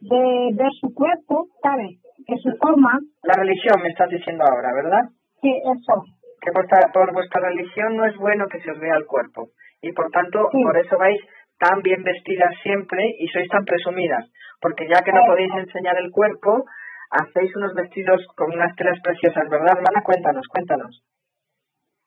de 0.00 0.50
ver 0.52 0.72
su 0.80 0.92
cuerpo, 0.92 1.46
¿sabes? 1.62 2.00
Que 2.26 2.34
su 2.38 2.50
forma. 2.56 2.98
La 3.26 3.34
religión 3.34 3.82
me 3.82 3.88
estás 3.88 4.08
diciendo 4.08 4.44
ahora, 4.46 4.70
¿verdad? 4.72 5.02
Sí, 5.42 5.50
eso. 5.50 6.04
Que 6.40 6.52
por, 6.52 6.66
por 6.92 7.12
vuestra 7.12 7.40
religión 7.40 7.96
no 7.96 8.06
es 8.06 8.16
bueno 8.16 8.46
que 8.46 8.60
se 8.60 8.70
os 8.70 8.78
vea 8.78 8.94
el 8.94 9.06
cuerpo. 9.06 9.50
Y 9.82 9.92
por 9.92 10.10
tanto, 10.10 10.48
por 10.50 10.78
eso 10.78 10.96
vais 10.96 11.20
tan 11.58 11.82
bien 11.82 12.04
vestidas 12.04 12.54
siempre 12.62 13.02
y 13.18 13.26
sois 13.28 13.48
tan 13.48 13.64
presumidas. 13.64 14.24
Porque 14.60 14.86
ya 14.86 15.02
que 15.02 15.12
no 15.12 15.20
podéis 15.26 15.52
enseñar 15.54 15.98
el 15.98 16.12
cuerpo, 16.12 16.64
hacéis 17.10 17.54
unos 17.56 17.74
vestidos 17.74 18.24
con 18.36 18.52
unas 18.52 18.74
telas 18.76 19.00
preciosas, 19.02 19.48
¿verdad, 19.50 19.76
hermana? 19.76 20.02
Cuéntanos, 20.04 20.46
cuéntanos. 20.46 21.02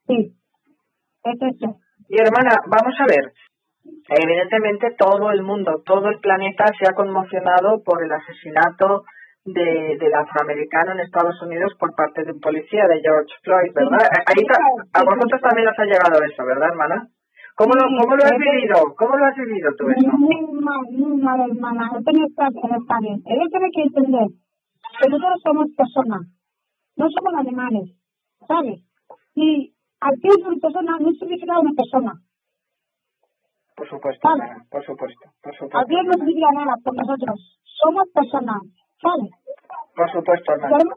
Sí, 0.08 0.34
es 1.24 1.42
eso. 1.42 1.80
Y 2.08 2.16
hermana, 2.20 2.64
vamos 2.66 2.96
a 3.00 3.06
ver. 3.06 3.34
Evidentemente 4.08 4.96
todo 4.98 5.32
el 5.32 5.44
mundo, 5.44 5.84
todo 5.86 6.10
el 6.10 6.20
planeta 6.20 6.66
se 6.80 6.90
ha 6.90 6.96
conmocionado 6.96 7.84
por 7.84 8.04
el 8.04 8.12
asesinato 8.12 9.04
de, 9.54 9.98
del 10.00 10.14
afroamericano 10.14 10.92
en 10.94 11.00
Estados 11.02 11.42
Unidos 11.42 11.74
por 11.80 11.96
parte 11.96 12.24
de 12.24 12.32
un 12.32 12.40
policía, 12.40 12.88
de 12.88 13.02
George 13.02 13.34
Floyd, 13.44 13.72
¿verdad? 13.74 14.06
Ahí 14.26 14.44
a 14.94 15.04
vosotros 15.04 15.42
también 15.42 15.68
os 15.68 15.80
ha 15.80 15.86
llegado 15.86 16.24
eso, 16.24 16.46
¿verdad, 16.46 16.70
hermana? 16.70 17.08
¿Cómo 17.56 17.74
lo, 17.76 17.84
cómo 18.02 18.16
lo 18.16 18.24
has 18.24 18.38
vivido? 18.40 18.96
¿Cómo 18.96 19.18
lo 19.18 19.26
has 19.26 19.36
vivido 19.36 19.70
tú 19.78 19.90
eso? 19.90 20.08
Muy 20.18 20.62
mal, 20.62 20.82
muy 20.92 21.22
mal, 21.22 21.40
hermana. 21.50 21.92
Esto 21.98 22.12
no 22.12 22.26
está, 22.26 22.48
está 22.48 22.98
bien. 23.02 23.20
Ella 23.26 23.46
tiene 23.52 23.70
que 23.76 23.82
entender 23.84 24.28
pero 24.98 25.18
nosotros 25.18 25.42
somos 25.44 25.68
personas, 25.76 26.22
no 26.98 27.08
somos 27.10 27.34
animales, 27.38 27.96
¿sabes? 28.48 28.82
Y 29.36 29.74
al 30.00 30.16
que 30.22 30.30
una 30.30 30.56
persona 30.60 30.98
no 31.00 31.12
significa 31.12 31.60
una 31.60 31.72
persona. 31.72 32.14
Por 33.76 33.88
supuesto, 33.88 34.28
por 34.70 34.86
supuesto, 34.86 35.26
por 35.42 35.54
supuesto. 35.56 35.78
Al 35.78 36.06
no 36.06 36.14
significa 36.14 36.52
nada 36.54 36.76
por 36.84 36.96
nosotros, 36.96 37.60
somos 37.64 38.04
personas, 38.14 38.62
¿sabes? 39.02 39.32
Por 40.00 40.10
supuesto, 40.14 40.54
hermano. 40.54 40.96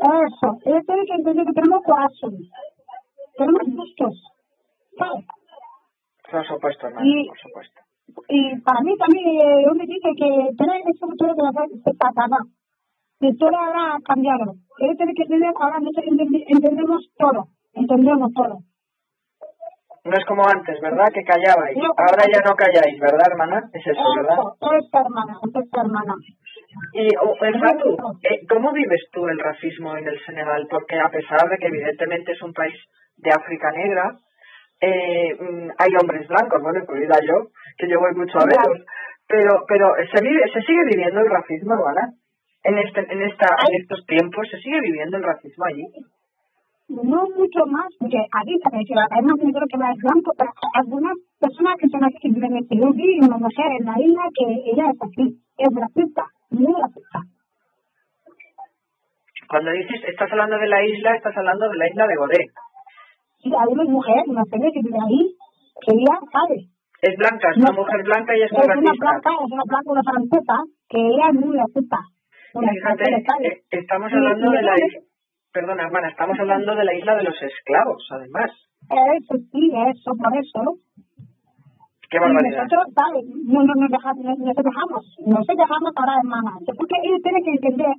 Eso, 0.00 0.48
ella 0.64 0.80
tiene 0.86 1.04
que 1.04 1.12
entender 1.12 1.44
que 1.44 1.52
tenemos 1.52 1.82
corazón, 1.84 2.38
tenemos 3.36 3.64
gustos, 3.76 4.14
¿sabes? 4.96 5.26
Por 6.30 6.46
supuesto, 6.46 6.86
hermano, 6.86 7.06
y, 7.06 7.28
por 7.28 7.38
supuesto. 7.38 7.80
Y 8.28 8.60
para 8.60 8.80
mí 8.80 8.96
también, 8.96 9.28
eh, 9.44 9.64
uno 9.70 9.84
dice 9.84 10.08
que 10.16 10.56
tener 10.56 10.80
ese 10.88 11.04
futuro 11.04 11.34
de 11.34 11.42
la 11.42 11.52
se 11.52 11.92
pasará 12.00 12.38
que 13.20 13.28
todo 13.34 13.52
ahora 13.52 13.96
ha 13.96 14.00
cambiado. 14.00 14.56
Él 14.78 14.96
tiene 14.96 15.12
que 15.12 15.24
entender, 15.24 15.52
ahora 15.60 15.80
nosotros 15.80 16.06
entendemos 16.08 17.10
todo, 17.18 17.48
entendemos 17.74 18.32
todo. 18.32 18.56
No 20.04 20.16
es 20.16 20.24
como 20.24 20.42
antes, 20.48 20.80
¿verdad? 20.80 21.08
Que 21.12 21.22
callabais. 21.22 21.76
ahora 21.76 22.24
ya 22.32 22.40
no 22.40 22.56
calláis, 22.56 22.98
¿verdad, 22.98 23.26
hermana? 23.30 23.68
Es 23.72 23.86
eso, 23.86 24.00
¿verdad? 24.16 24.38
Es 24.78 24.88
hermana, 24.92 25.34
es 25.44 25.68
hermana. 25.72 26.14
Y, 26.94 27.08
oh, 27.20 27.34
eh, 27.44 28.46
¿cómo 28.48 28.72
vives 28.72 29.02
tú 29.12 29.26
el 29.28 29.38
racismo 29.38 29.96
en 29.96 30.08
el 30.08 30.18
Senegal? 30.24 30.66
Porque 30.70 30.98
a 30.98 31.10
pesar 31.10 31.48
de 31.48 31.58
que 31.58 31.66
evidentemente 31.66 32.32
es 32.32 32.42
un 32.42 32.52
país 32.54 32.74
de 33.16 33.30
África 33.30 33.70
negra, 33.72 34.16
eh, 34.80 35.36
mm, 35.38 35.68
hay 35.76 35.90
hombres 36.00 36.26
blancos, 36.28 36.62
bueno, 36.62 36.80
incluida 36.80 37.18
yo, 37.26 37.50
que 37.76 37.88
yo 37.88 38.00
voy 38.00 38.14
mucho 38.14 38.38
a 38.38 38.46
verlos, 38.46 38.86
Pero, 39.28 39.64
pero 39.68 39.94
se 40.12 40.22
vive, 40.22 40.42
se 40.52 40.62
sigue 40.62 40.84
viviendo 40.94 41.20
el 41.20 41.30
racismo, 41.30 41.74
hermana. 41.74 42.14
En 42.62 42.78
este, 42.78 43.00
en 43.00 43.22
esta, 43.22 43.46
en 43.68 43.80
estos 43.80 44.04
tiempos 44.06 44.48
se 44.50 44.58
sigue 44.58 44.80
viviendo 44.80 45.16
el 45.16 45.22
racismo 45.24 45.64
allí. 45.64 45.84
No 46.90 47.22
mucho 47.38 47.62
más, 47.66 47.86
porque 47.98 48.18
aquí 48.18 48.58
también 48.62 48.84
que 48.86 48.94
hay 48.98 49.22
más 49.22 49.36
negro 49.38 49.64
que 49.70 49.78
más 49.78 49.96
blanco, 49.96 50.32
pero 50.36 50.50
algunas 50.74 51.16
personas 51.38 51.74
que 51.78 51.88
son 51.88 52.04
aquí 52.04 52.18
yo 52.70 52.92
vi 52.92 53.18
una 53.22 53.38
mujer 53.38 53.66
en 53.78 53.86
la 53.86 53.94
isla 53.98 54.22
que 54.34 54.44
ella 54.74 54.90
es 54.90 54.98
así, 55.00 55.26
es 55.58 55.68
racista, 55.74 56.24
muy 56.50 56.74
racista. 56.74 57.20
Cuando 59.48 59.70
dices, 59.72 60.00
estás 60.08 60.30
hablando 60.30 60.58
de 60.58 60.68
la 60.68 60.84
isla, 60.84 61.14
estás 61.16 61.36
hablando 61.36 61.68
de 61.68 61.76
la 61.76 61.88
isla 61.88 62.06
de 62.06 62.16
Godé. 62.16 62.42
Sí, 63.42 63.50
hay 63.50 63.66
una 63.72 63.84
mujer, 63.84 64.22
una 64.28 64.44
señora 64.44 64.70
que 64.72 64.82
vive 64.84 64.98
ahí, 65.00 65.34
que 65.82 65.90
ella 65.96 66.14
sabe. 66.30 66.56
Es 67.02 67.16
blanca, 67.16 67.50
es 67.50 67.56
una 67.56 67.72
mujer 67.72 68.02
blanca 68.04 68.36
y 68.36 68.42
es 68.42 68.52
muy 68.52 68.60
Es 68.60 68.66
una 68.66 68.74
racista. 68.76 69.06
blanca, 69.10 69.30
es 69.44 69.50
una 69.52 69.64
blanca, 69.66 69.90
una 69.90 70.02
francesa, 70.04 70.56
que 70.88 70.98
ella 71.00 71.26
es 71.30 71.34
muy 71.40 71.56
racista. 71.56 71.98
Una 72.54 72.72
Y 72.72 72.76
Fíjate, 72.76 73.04
eh, 73.14 73.62
estamos 73.70 74.12
Y- 74.12 74.14
hablando 74.14 74.46
y 74.52 74.56
de 74.56 74.62
la 74.62 74.74
isla, 74.76 75.00
perdona 75.52 75.84
hermana, 75.84 76.08
estamos 76.08 76.38
hablando 76.38 76.74
de 76.74 76.84
la 76.84 76.94
isla 76.94 77.14
de 77.16 77.24
los 77.24 77.34
esclavos, 77.42 78.06
además. 78.10 78.50
Eso 78.90 79.34
sí, 79.52 79.70
eso, 79.90 80.10
por 80.16 80.32
eso. 80.36 80.78
Qué 82.10 82.16
Y 82.16 82.20
barbaridad. 82.20 82.64
nosotros, 82.64 82.94
¿sabes? 82.94 83.24
No, 83.46 83.62
no, 83.62 83.74
nos 83.74 83.90
dejamos, 83.90 84.24
no, 84.24 84.34
no 84.34 84.44
nos 84.50 84.56
dejamos, 84.56 85.02
no 85.26 85.44
se 85.44 85.52
dejamos 85.54 85.92
ahora, 85.94 86.14
hermana. 86.18 86.50
Porque 86.66 86.96
ellos 87.04 87.22
tienen 87.22 87.44
que 87.44 87.50
entender 87.50 87.94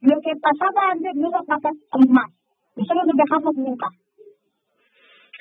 lo 0.00 0.16
que 0.20 0.32
pasaba 0.42 0.90
antes 0.92 1.14
no 1.14 1.30
va 1.30 1.38
a 1.38 1.42
pasar 1.54 1.72
más. 2.08 2.30
Nosotros 2.74 3.04
no 3.06 3.12
nos 3.12 3.16
dejamos 3.16 3.54
nunca. 3.56 3.88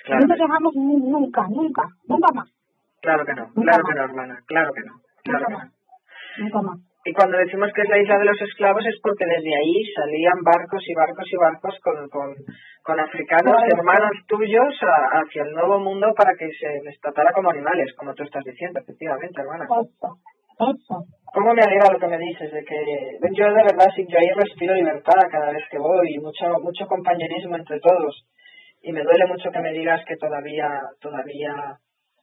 Claro, 0.05 0.21
No 0.21 0.27
nos 0.27 0.37
dejamos 0.37 0.75
nu- 0.75 1.09
nunca, 1.09 1.41
nunca, 1.49 1.83
nunca 2.07 2.27
más, 2.33 2.49
claro 3.01 3.25
que 3.25 3.33
no, 3.33 3.51
claro 3.53 3.83
que 3.83 3.93
no, 3.95 4.03
hermana, 4.03 4.39
claro 4.47 4.71
que 4.73 4.81
no, 4.85 4.93
claro 5.23 5.45
que 5.47 5.53
no. 5.53 5.59
nunca 6.45 6.61
más. 6.61 6.79
Y 7.07 7.13
cuando 7.13 7.37
decimos 7.37 7.71
que 7.73 7.81
es 7.83 7.89
la 7.89 7.99
isla 8.03 8.17
de 8.19 8.25
los 8.25 8.41
esclavos 8.41 8.83
es 8.85 8.99
porque 9.01 9.23
desde 9.25 9.55
ahí 9.55 9.75
salían 9.95 10.43
barcos 10.43 10.83
y 10.85 10.93
barcos 10.93 11.23
y 11.31 11.37
barcos 11.37 11.75
con, 11.81 11.95
con, 12.09 12.35
con 12.83 12.99
africanos, 12.99 13.55
hermanos 13.71 14.11
tuyos, 14.27 14.75
a- 14.83 15.23
hacia 15.23 15.43
el 15.43 15.53
nuevo 15.55 15.79
mundo 15.79 16.11
para 16.17 16.35
que 16.35 16.51
se 16.51 16.83
les 16.83 16.99
tratara 16.99 17.31
como 17.31 17.49
animales, 17.51 17.93
como 17.95 18.13
tú 18.13 18.23
estás 18.23 18.43
diciendo, 18.43 18.81
efectivamente, 18.81 19.39
hermana. 19.39 19.65
Eso. 20.59 20.95
¿Cómo 21.31 21.53
me 21.53 21.61
alegra 21.61 21.93
lo 21.93 21.99
que 21.99 22.07
me 22.07 22.17
dices? 22.17 22.51
De 22.51 22.63
que 22.65 22.75
yo 23.39 23.45
de 23.45 23.63
verdad, 23.71 23.87
sí, 23.95 24.03
yo 24.09 24.17
ahí 24.19 24.27
respiro 24.35 24.73
libertad 24.73 25.21
cada 25.31 25.51
vez 25.51 25.63
que 25.71 25.77
voy 25.77 26.11
y 26.13 26.19
mucho, 26.19 26.45
mucho 26.61 26.87
compañerismo 26.87 27.55
entre 27.55 27.79
todos. 27.79 28.25
Y 28.81 28.91
me 28.91 29.03
duele 29.03 29.27
mucho 29.27 29.49
que 29.51 29.59
me 29.61 29.71
digas 29.71 30.01
que 30.05 30.17
todavía, 30.17 30.81
todavía 30.99 31.53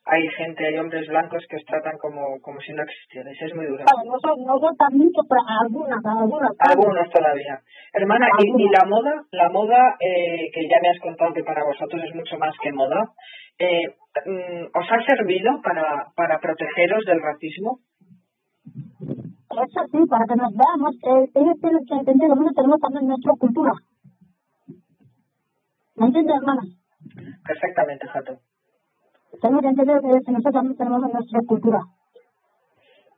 hay 0.07 0.29
gente, 0.37 0.67
hay 0.67 0.77
hombres 0.77 1.09
blancos 1.09 1.43
que 1.49 1.57
os 1.57 1.65
tratan 1.65 1.97
como, 1.99 2.39
como 2.43 2.61
si 2.61 2.73
no 2.75 2.83
existierais. 2.83 3.41
Es 3.41 3.55
muy 3.55 3.67
duro. 3.67 3.85
¿Sabes? 3.89 4.05
No 4.05 4.19
son, 4.21 4.45
no 4.45 4.59
son 4.59 4.77
tan 4.77 4.93
muchos, 4.93 5.25
pero 5.29 5.41
algunas, 5.65 6.05
algunas. 6.05 6.53
¿sabes? 6.61 6.77
Algunos 6.77 7.11
todavía. 7.11 7.61
Hermana, 7.93 8.29
y, 8.39 8.63
y 8.63 8.69
la 8.69 8.85
moda, 8.85 9.25
la 9.33 9.49
moda 9.49 9.97
eh, 10.01 10.51
que 10.53 10.69
ya 10.69 10.77
me 10.83 10.91
has 10.91 11.01
contado 11.01 11.33
que 11.33 11.43
para 11.43 11.65
vosotros 11.65 12.03
es 12.05 12.15
mucho 12.15 12.37
más 12.37 12.55
que 12.63 12.73
moda, 12.73 13.13
eh, 13.59 13.97
mm, 14.27 14.77
¿os 14.77 14.89
ha 14.93 15.01
servido 15.07 15.63
para, 15.63 16.13
para 16.15 16.39
protegeros 16.39 17.05
del 17.07 17.23
racismo? 17.23 17.81
Eso 19.55 19.81
sí, 19.91 19.99
para 20.11 20.25
que 20.29 20.37
nos 20.37 20.53
veamos, 20.53 20.99
que 21.01 21.41
ellos 21.41 21.57
tienen 21.61 21.85
que 21.87 21.95
entender 21.95 22.29
nosotros 22.29 22.55
tenemos 22.57 22.81
también 22.81 23.07
nuestra 23.07 23.33
cultura. 23.39 23.73
¿Me 25.97 26.07
entiendes, 26.07 26.37
hermana? 26.37 26.63
Perfectamente, 27.47 28.07
Jato. 28.09 28.39
Tenemos 29.41 29.63
que 29.63 29.69
entender 29.69 30.01
que 30.01 30.33
nosotros 30.33 30.55
también 30.55 30.77
tenemos 30.77 31.01
nuestra 31.13 31.41
cultura. 31.47 31.81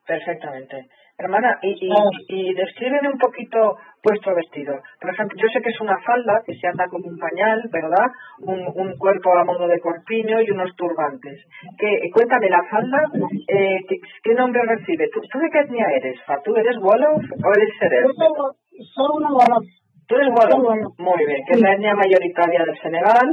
Perfectamente. 0.06 0.86
Hermana, 1.18 1.58
y, 1.62 1.70
y, 1.72 1.88
Claro. 1.88 2.10
y 2.28 2.52
descríbeme 2.54 3.08
un 3.08 3.18
poquito 3.18 3.76
vuestro 4.04 4.34
vestido. 4.34 4.74
Por 5.00 5.10
ejemplo, 5.10 5.38
yo 5.40 5.48
sé 5.48 5.62
que 5.62 5.70
es 5.70 5.80
una 5.80 5.98
falda 6.04 6.42
que 6.44 6.54
se 6.54 6.66
anda 6.68 6.84
como 6.90 7.08
un 7.08 7.16
pañal, 7.18 7.62
¿verdad? 7.72 8.06
Un, 8.40 8.60
un 8.76 8.96
cuerpo 8.98 9.32
a 9.32 9.44
modo 9.44 9.66
de 9.66 9.80
corpiño 9.80 10.42
y 10.42 10.50
unos 10.50 10.76
turbantes. 10.76 11.40
Que, 11.78 12.10
cuéntame, 12.12 12.50
la 12.50 12.62
falda, 12.70 13.00
eh, 13.48 13.78
¿qué, 13.88 13.96
qué 14.24 14.34
nombre 14.34 14.60
recibe? 14.66 15.08
¿Tú, 15.08 15.20
¿Tú 15.32 15.38
de 15.38 15.48
qué 15.50 15.60
etnia 15.60 15.86
eres? 15.96 16.20
¿Tú 16.44 16.54
eres 16.54 16.76
Wolof 16.76 17.22
o 17.24 17.48
eres 17.56 17.70
Yo 17.72 17.78
Seref? 17.80 18.10
soy, 18.14 18.86
soy 18.94 19.10
una 19.16 19.30
Wolof. 19.32 19.64
Tú 20.06 20.14
eres. 20.16 20.28
Wolof. 20.28 20.98
Muy 20.98 21.24
bien, 21.26 21.40
que 21.46 21.52
es 21.54 21.60
la 21.62 21.72
etnia 21.72 21.94
mayoritaria 21.94 22.62
del 22.62 22.78
Senegal. 22.78 23.28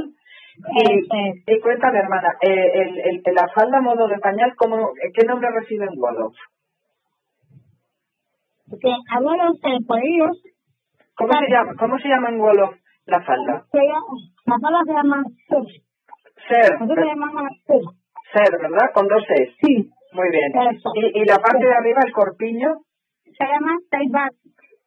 Y, 0.56 1.52
y 1.52 1.60
cuéntame, 1.60 1.98
hermana, 1.98 2.28
eh, 2.40 2.70
el, 2.74 2.98
el, 3.00 3.22
la 3.34 3.48
falda 3.54 3.80
modo 3.80 4.06
de 4.08 4.18
pañal, 4.18 4.54
¿cómo, 4.56 4.90
¿qué 5.14 5.26
nombre 5.26 5.50
recibe 5.50 5.84
en 5.86 5.98
Wolof? 6.00 6.34
Porque 8.70 8.88
hablaron 9.10 9.54
eh, 9.62 9.78
por 9.86 9.98
ellos, 9.98 10.42
¿Cómo 11.16 11.32
se 11.32 11.48
llama, 11.48 11.72
cómo 11.78 11.98
se 11.98 12.08
llama 12.08 12.28
en 12.30 12.40
Wolof 12.40 12.74
la 13.06 13.20
falda? 13.22 13.64
que 13.72 13.78
ella- 13.78 14.00
la 14.46 14.56
palabra 14.58 14.84
se 14.86 14.92
llama 14.92 15.22
Ser. 15.48 15.64
Ser, 16.48 16.80
Nosotros 16.80 17.06
llamamos 17.06 17.42
Ser. 17.66 17.80
ser, 18.32 18.58
¿verdad? 18.60 18.90
Con 18.92 19.06
dos 19.08 19.22
es. 19.28 19.48
Sí, 19.60 19.90
Muy 20.12 20.28
bien. 20.30 20.52
Eso. 20.74 20.90
Y, 20.94 21.20
y 21.20 21.24
la 21.24 21.36
parte 21.38 21.64
de 21.66 21.74
arriba, 21.74 22.00
el 22.06 22.12
corpiño, 22.12 22.68
se 23.24 23.44
llama 23.44 23.72
Taibat. 23.90 24.32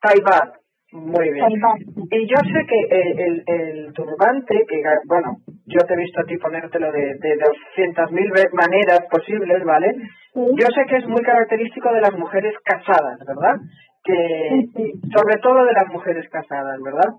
taibat. 0.01 0.55
Muy 0.91 1.29
bien. 1.31 1.45
Taibat. 1.45 1.79
Y 2.11 2.27
yo 2.27 2.35
sé 2.37 2.65
que 2.67 2.79
el, 3.01 3.19
el, 3.19 3.43
el 3.47 3.93
turbante, 3.93 4.65
que 4.67 4.81
bueno, 5.05 5.37
yo 5.67 5.79
te 5.85 5.93
he 5.93 5.97
visto 5.97 6.21
a 6.21 6.23
ti 6.25 6.37
ponértelo 6.37 6.91
de, 6.91 7.15
de 7.19 7.31
200.000 7.37 8.31
ve- 8.33 8.49
maneras 8.53 9.01
posibles, 9.11 9.63
¿vale? 9.65 9.91
Sí. 10.33 10.41
Yo 10.57 10.67
sé 10.73 10.81
que 10.89 10.97
es 10.97 11.07
muy 11.07 11.21
característico 11.21 11.91
de 11.93 12.01
las 12.01 12.13
mujeres 12.17 12.53
casadas, 12.63 13.19
¿verdad? 13.27 13.55
Que, 14.03 14.15
Sí, 14.15 14.71
sí. 14.75 14.91
sobre 15.15 15.35
todo 15.41 15.65
de 15.65 15.73
las 15.73 15.87
mujeres 15.89 16.27
casadas, 16.29 16.79
¿verdad? 16.83 17.11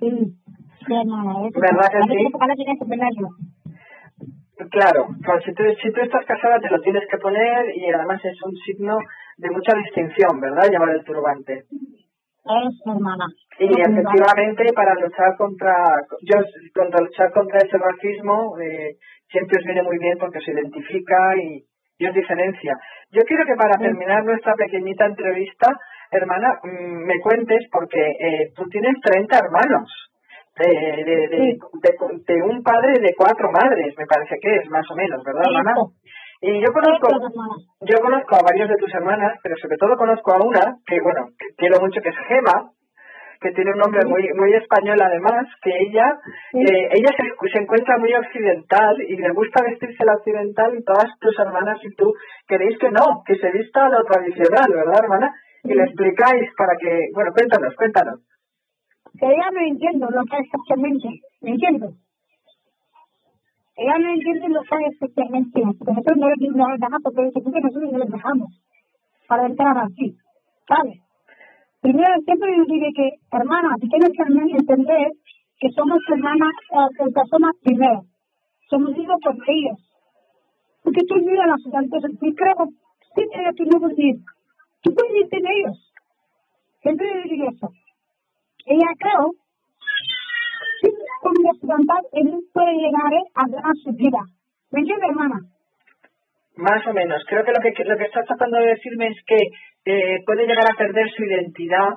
Sí. 0.00 0.34
Eso- 1.48 1.60
¿Verdad 1.60 1.88
que 1.92 2.02
sí? 2.08 2.24
Claro, 4.70 5.06
pues 5.24 5.44
si 5.44 5.54
tú, 5.54 5.62
si 5.80 5.92
tú 5.92 6.00
estás 6.00 6.24
casada 6.26 6.58
te 6.58 6.68
lo 6.68 6.80
tienes 6.80 7.04
que 7.08 7.18
poner 7.18 7.66
y 7.76 7.90
además 7.92 8.20
es 8.24 8.36
un 8.42 8.54
signo 8.56 8.98
de 9.36 9.50
mucha 9.50 9.72
distinción, 9.78 10.40
¿verdad? 10.40 10.68
Llevar 10.68 10.90
el 10.90 11.04
turbante. 11.04 11.62
Eso, 12.48 12.92
hermana. 12.96 13.26
Hermana. 13.76 14.00
efectivamente 14.00 14.72
para 14.74 14.94
luchar 14.94 15.36
contra, 15.36 15.74
yo, 16.22 16.36
contra 16.74 17.00
luchar 17.00 17.32
contra 17.32 17.58
ese 17.58 17.76
racismo 17.78 18.56
eh, 18.60 18.96
siempre 19.28 19.58
os 19.58 19.64
viene 19.64 19.82
muy 19.82 19.98
bien 19.98 20.16
porque 20.18 20.38
os 20.38 20.48
identifica 20.48 21.36
y, 21.36 21.62
y 21.98 22.06
os 22.06 22.14
diferencia. 22.14 22.72
Yo 23.10 23.22
quiero 23.22 23.44
que 23.44 23.56
para 23.56 23.76
terminar 23.78 24.24
nuestra 24.24 24.54
pequeñita 24.54 25.06
entrevista, 25.06 25.68
hermana, 26.10 26.58
mm, 26.62 27.04
me 27.06 27.20
cuentes 27.20 27.66
porque 27.72 28.00
eh, 28.00 28.52
tú 28.56 28.64
tienes 28.70 28.94
30 29.02 29.38
hermanos. 29.38 29.90
De, 30.58 30.66
de, 30.66 31.04
de, 31.04 31.28
de- 31.28 31.58
de 32.26 32.42
un 32.42 32.64
padre 32.64 32.94
de 32.98 33.14
cuatro 33.16 33.48
madres, 33.52 33.94
me 33.96 34.06
parece 34.06 34.34
que 34.42 34.56
es 34.56 34.68
más 34.70 34.84
o 34.90 34.96
menos, 34.96 35.22
¿verdad, 35.22 35.42
hermana? 35.54 35.74
Y 36.40 36.58
yo 36.60 36.72
conozco, 36.72 37.06
yo 37.82 37.98
conozco 38.00 38.34
a 38.34 38.42
varios 38.42 38.68
de 38.68 38.74
tus 38.76 38.92
hermanas, 38.92 39.38
pero 39.40 39.54
sobre 39.62 39.76
todo 39.76 39.96
conozco 39.96 40.34
a 40.34 40.42
una, 40.44 40.74
que 40.84 40.98
bueno, 41.00 41.26
quiero 41.58 41.80
mucho, 41.80 42.00
que 42.00 42.08
es 42.08 42.18
Gema, 42.28 42.70
que 43.40 43.52
tiene 43.52 43.72
un 43.72 43.78
nombre 43.78 44.04
muy 44.06 44.22
muy 44.34 44.54
español 44.54 44.98
además, 45.00 45.46
que 45.62 45.70
ella 45.70 46.18
eh, 46.54 46.88
ella 46.94 47.10
se, 47.14 47.50
se 47.50 47.58
encuentra 47.62 47.98
muy 47.98 48.14
occidental 48.14 48.96
y 49.02 49.16
le 49.16 49.30
gusta 49.30 49.62
vestirse 49.62 50.04
la 50.04 50.14
occidental 50.14 50.74
y 50.76 50.84
todas 50.84 51.10
tus 51.20 51.38
hermanas 51.38 51.78
y 51.82 51.94
tú 51.94 52.14
queréis 52.46 52.78
que 52.78 52.90
no, 52.90 53.22
que 53.26 53.36
se 53.36 53.50
vista 53.50 53.88
lo 53.88 54.02
tradicional, 54.04 54.70
¿verdad, 54.72 55.02
hermana? 55.02 55.34
Y 55.64 55.74
le 55.74 55.82
explicáis 55.82 56.50
para 56.56 56.74
que, 56.80 57.10
bueno, 57.14 57.32
cuéntanos, 57.34 57.74
cuéntanos. 57.76 58.20
Que 59.18 59.26
ella 59.26 59.50
no 59.52 59.60
entiende 59.66 60.06
lo 60.10 60.22
que 60.24 60.36
es 60.38 60.46
exactamente. 60.46 61.08
¿Me 61.42 61.50
entiendes? 61.50 61.90
Ella 63.76 63.98
no 63.98 64.08
entiende 64.14 64.48
lo 64.48 64.62
que 64.62 64.76
es 64.86 64.92
exactamente. 64.94 65.60
Nosotros 65.62 66.16
no 66.16 66.28
les 66.28 66.80
dejamos, 66.80 67.02
porque 67.02 67.60
nosotros 67.62 67.92
no 67.92 67.98
les 67.98 68.10
dejamos 68.10 68.48
para 69.26 69.46
entrar 69.46 69.78
así. 69.78 70.16
¿Sabes? 70.66 71.07
Primero, 71.80 72.14
siempre 72.24 72.56
yo 72.56 72.64
diré 72.64 72.90
que, 72.92 73.10
hermana, 73.30 73.76
tienes 73.78 74.10
que 74.10 74.56
entender 74.56 75.12
que 75.60 75.68
somos 75.70 75.98
hermanas, 76.08 76.54
eh, 76.72 77.12
personas 77.14 77.54
primero. 77.62 78.02
Somos 78.68 78.96
hijos 78.98 79.16
por 79.22 79.34
ellos. 79.46 79.78
Porque 80.82 81.02
tú 81.08 81.14
miras 81.16 81.46
las 81.46 81.82
entonces, 81.82 82.10
y 82.20 82.34
creo, 82.34 82.66
sí, 83.14 83.22
ella 83.32 83.52
tú 83.56 83.64
no 83.64 83.88
decir, 83.88 84.16
tú 84.82 84.94
puedes 84.94 85.22
irte 85.22 85.36
en 85.38 85.46
ellos. 85.46 85.92
Siempre 86.82 87.06
yo 87.14 87.22
diría 87.22 87.50
eso. 87.50 87.68
Ella 88.66 88.90
creo, 88.98 89.32
sí, 90.82 90.90
como 91.22 91.52
estudiantal, 91.52 92.02
él 92.12 92.38
puede 92.52 92.72
llegar 92.74 93.12
a 93.34 93.48
ganar 93.48 93.76
su 93.82 93.92
vida. 93.92 94.20
¿Me 94.70 94.80
entiendes, 94.80 95.10
hermana? 95.10 95.40
Más 96.68 96.86
o 96.86 96.92
menos. 96.92 97.24
Creo 97.26 97.44
que 97.44 97.52
lo 97.52 97.60
que 97.60 97.84
lo 97.84 97.96
que 97.96 98.04
estás 98.04 98.26
tratando 98.26 98.58
de 98.58 98.74
decirme 98.74 99.08
es 99.08 99.18
que 99.26 99.38
eh, 99.84 100.18
puede 100.26 100.46
llegar 100.46 100.66
a 100.70 100.76
perder 100.76 101.08
su 101.10 101.24
identidad 101.24 101.96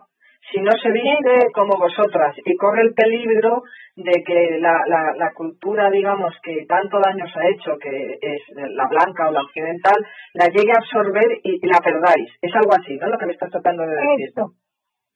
si 0.49 0.59
no 0.59 0.71
se 0.81 0.91
viste 0.91 1.51
como 1.53 1.77
vosotras 1.77 2.35
y 2.43 2.55
corre 2.55 2.81
el 2.81 2.93
peligro 2.93 3.61
de 3.95 4.23
que 4.25 4.57
la, 4.59 4.81
la, 4.87 5.13
la 5.15 5.31
cultura, 5.33 5.89
digamos, 5.89 6.33
que 6.43 6.65
tanto 6.67 6.99
daño 6.99 7.25
os 7.25 7.37
ha 7.37 7.47
hecho, 7.47 7.77
que 7.77 8.17
es 8.19 8.41
la 8.55 8.87
blanca 8.87 9.29
o 9.29 9.31
la 9.31 9.41
occidental, 9.41 9.99
la 10.33 10.45
llegue 10.47 10.71
a 10.71 10.79
absorber 10.79 11.29
y, 11.43 11.59
la 11.67 11.79
perdáis. 11.79 12.29
Es 12.41 12.53
algo 12.55 12.71
así, 12.73 12.97
¿no? 12.97 13.07
Lo 13.07 13.17
que 13.17 13.27
me 13.27 13.33
estás 13.33 13.51
tratando 13.51 13.83
de 13.83 13.95
decir. 13.95 14.27
Esto. 14.27 14.51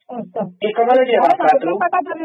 Esto. 0.05 0.39
¿Y 0.61 0.71
cómo 0.73 0.93
lo 0.93 1.01
llevas, 1.01 1.33
tú? 1.59 1.73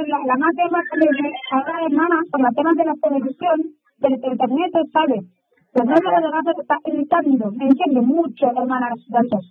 La, 0.06 0.18
la 0.26 0.36
más 0.36 0.54
terrible 0.54 1.30
ahora, 1.50 1.80
hermana, 1.86 2.16
por 2.30 2.40
la 2.42 2.50
tema 2.50 2.72
de 2.76 2.84
la 2.84 2.94
televisión, 3.00 3.56
del 3.98 4.12
internet, 4.12 4.72
¿sabes? 4.92 5.39
Pues 5.72 5.87
no 5.87 5.94
me 5.94 6.20
lo 6.20 6.61
está 6.61 6.76
irritando, 6.85 7.50
me 7.52 7.64
entiende 7.66 8.00
mucho, 8.00 8.46
hermanas, 8.46 8.98
gracias. 9.09 9.44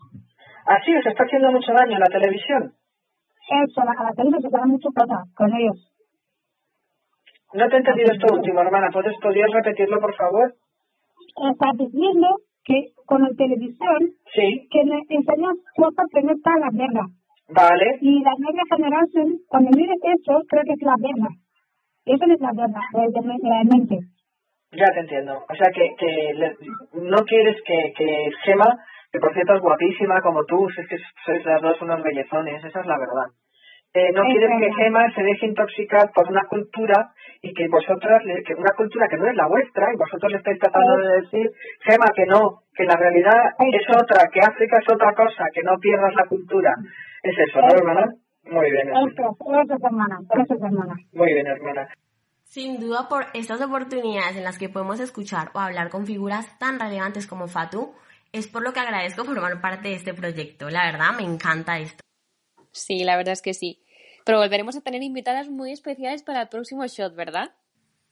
Así 0.65 0.95
os 0.95 1.05
está 1.05 1.23
haciendo 1.23 1.51
mucho 1.51 1.71
daño 1.73 1.97
la 1.97 2.07
televisión. 2.07 2.73
Eso, 3.49 3.81
la, 3.83 3.93
la 4.03 4.11
televisión 4.11 4.41
se 4.41 4.49
queda 4.49 4.65
mucho 4.65 4.89
plata 4.91 5.23
con 5.35 5.53
ellos. 5.53 5.77
No 7.53 7.67
te 7.67 7.75
he 7.75 7.79
entendido 7.79 8.11
esto 8.13 8.35
último, 8.35 8.61
hermana. 8.61 8.89
¿Puedes, 8.93 9.17
¿Podrías 9.19 9.49
repetirlo, 9.51 9.99
por 9.99 10.13
favor? 10.15 10.53
Estás 11.49 11.77
diciendo 11.77 12.27
que 12.63 12.93
con 13.05 13.23
la 13.23 13.29
televisión 13.29 13.97
sí. 14.35 14.67
que 14.69 14.83
me 14.85 15.01
enseñas 15.09 15.55
cosas 15.75 16.05
que 16.13 16.21
no 16.21 16.33
están 16.33 16.59
la 16.59 16.69
guerra. 16.69 17.07
Vale. 17.49 17.97
Y 18.01 18.21
la 18.21 18.33
nueva 18.37 18.63
generación, 18.75 19.39
cuando 19.47 19.71
mire 19.75 19.93
eso, 19.93 20.43
creo 20.47 20.63
que 20.63 20.73
es 20.73 20.81
la 20.81 20.95
guerra. 20.99 21.29
Eso 22.05 22.27
no 22.27 22.33
es 22.33 22.41
la 22.41 22.53
guerra, 22.53 22.81
realmente. 23.41 23.97
Ya 24.71 24.85
te 24.93 24.99
entiendo. 24.99 25.33
O 25.49 25.55
sea, 25.55 25.71
que, 25.73 25.95
que 25.97 26.55
no 26.93 27.17
quieres 27.25 27.57
que, 27.65 27.93
que 27.97 28.29
Gema 28.43 28.77
que 29.11 29.19
por 29.19 29.33
cierto 29.33 29.55
es 29.55 29.61
guapísima 29.61 30.21
como 30.21 30.43
tú, 30.45 30.67
es 30.69 30.87
que 30.87 30.97
sois 31.25 31.43
las 31.45 31.61
dos 31.61 31.81
unos 31.81 32.03
bellezones, 32.03 32.63
esa 32.63 32.79
es 32.79 32.85
la 32.85 32.97
verdad. 32.97 33.33
Eh, 33.91 34.11
no 34.13 34.21
quieres 34.21 34.51
que 34.59 34.73
Gema 34.73 35.11
se 35.15 35.23
deje 35.23 35.47
intoxicar 35.47 36.11
por 36.13 36.29
una 36.29 36.45
cultura 36.45 37.09
y 37.41 37.53
que 37.53 37.67
vosotras, 37.67 38.21
que 38.45 38.53
una 38.53 38.73
cultura 38.77 39.07
que 39.09 39.17
no 39.17 39.27
es 39.27 39.35
la 39.35 39.47
vuestra, 39.47 39.87
y 39.91 39.97
vosotros 39.97 40.31
le 40.31 40.37
estáis 40.37 40.59
tratando 40.59 40.95
de 40.97 41.21
decir, 41.21 41.49
Gema, 41.81 42.05
que 42.15 42.25
no, 42.27 42.61
que 42.75 42.83
la 42.83 42.95
realidad 42.95 43.55
es 43.57 43.87
otra, 43.89 44.29
que 44.31 44.41
África 44.41 44.77
es 44.77 44.93
otra 44.93 45.13
cosa, 45.15 45.45
que 45.53 45.63
no 45.63 45.79
pierdas 45.79 46.13
la 46.13 46.25
cultura. 46.25 46.75
Es 47.23 47.35
eso, 47.35 47.61
¿no, 47.61 47.67
hermana? 47.67 48.13
Muy 48.43 48.69
bien, 48.69 48.89
eso. 48.89 49.07
Eso, 49.07 49.75
hermana, 49.83 50.19
eso, 50.37 50.53
hermana. 50.53 50.95
Muy 51.13 51.33
bien, 51.33 51.47
hermana. 51.47 51.87
Sin 52.49 52.79
duda 52.79 53.07
por 53.07 53.27
estas 53.35 53.61
oportunidades 53.61 54.35
en 54.35 54.43
las 54.43 54.57
que 54.57 54.69
podemos 54.69 54.99
escuchar 54.99 55.51
o 55.53 55.59
hablar 55.59 55.91
con 55.91 56.07
figuras 56.07 56.57
tan 56.57 56.79
relevantes 56.79 57.27
como 57.27 57.47
Fatu, 57.47 57.93
es 58.31 58.47
por 58.47 58.63
lo 58.63 58.73
que 58.73 58.79
agradezco 58.79 59.23
formar 59.23 59.61
parte 59.61 59.89
de 59.89 59.93
este 59.93 60.15
proyecto. 60.15 60.67
La 60.71 60.85
verdad, 60.85 61.13
me 61.15 61.21
encanta 61.21 61.77
esto. 61.77 62.01
Sí, 62.71 63.03
la 63.03 63.17
verdad 63.17 63.33
es 63.33 63.43
que 63.43 63.53
sí. 63.53 63.83
Pero 64.25 64.39
volveremos 64.39 64.75
a 64.75 64.81
tener 64.81 65.03
invitadas 65.03 65.47
muy 65.47 65.71
especiales 65.71 66.23
para 66.23 66.41
el 66.41 66.49
próximo 66.49 66.87
shot, 66.87 67.15
¿verdad? 67.15 67.53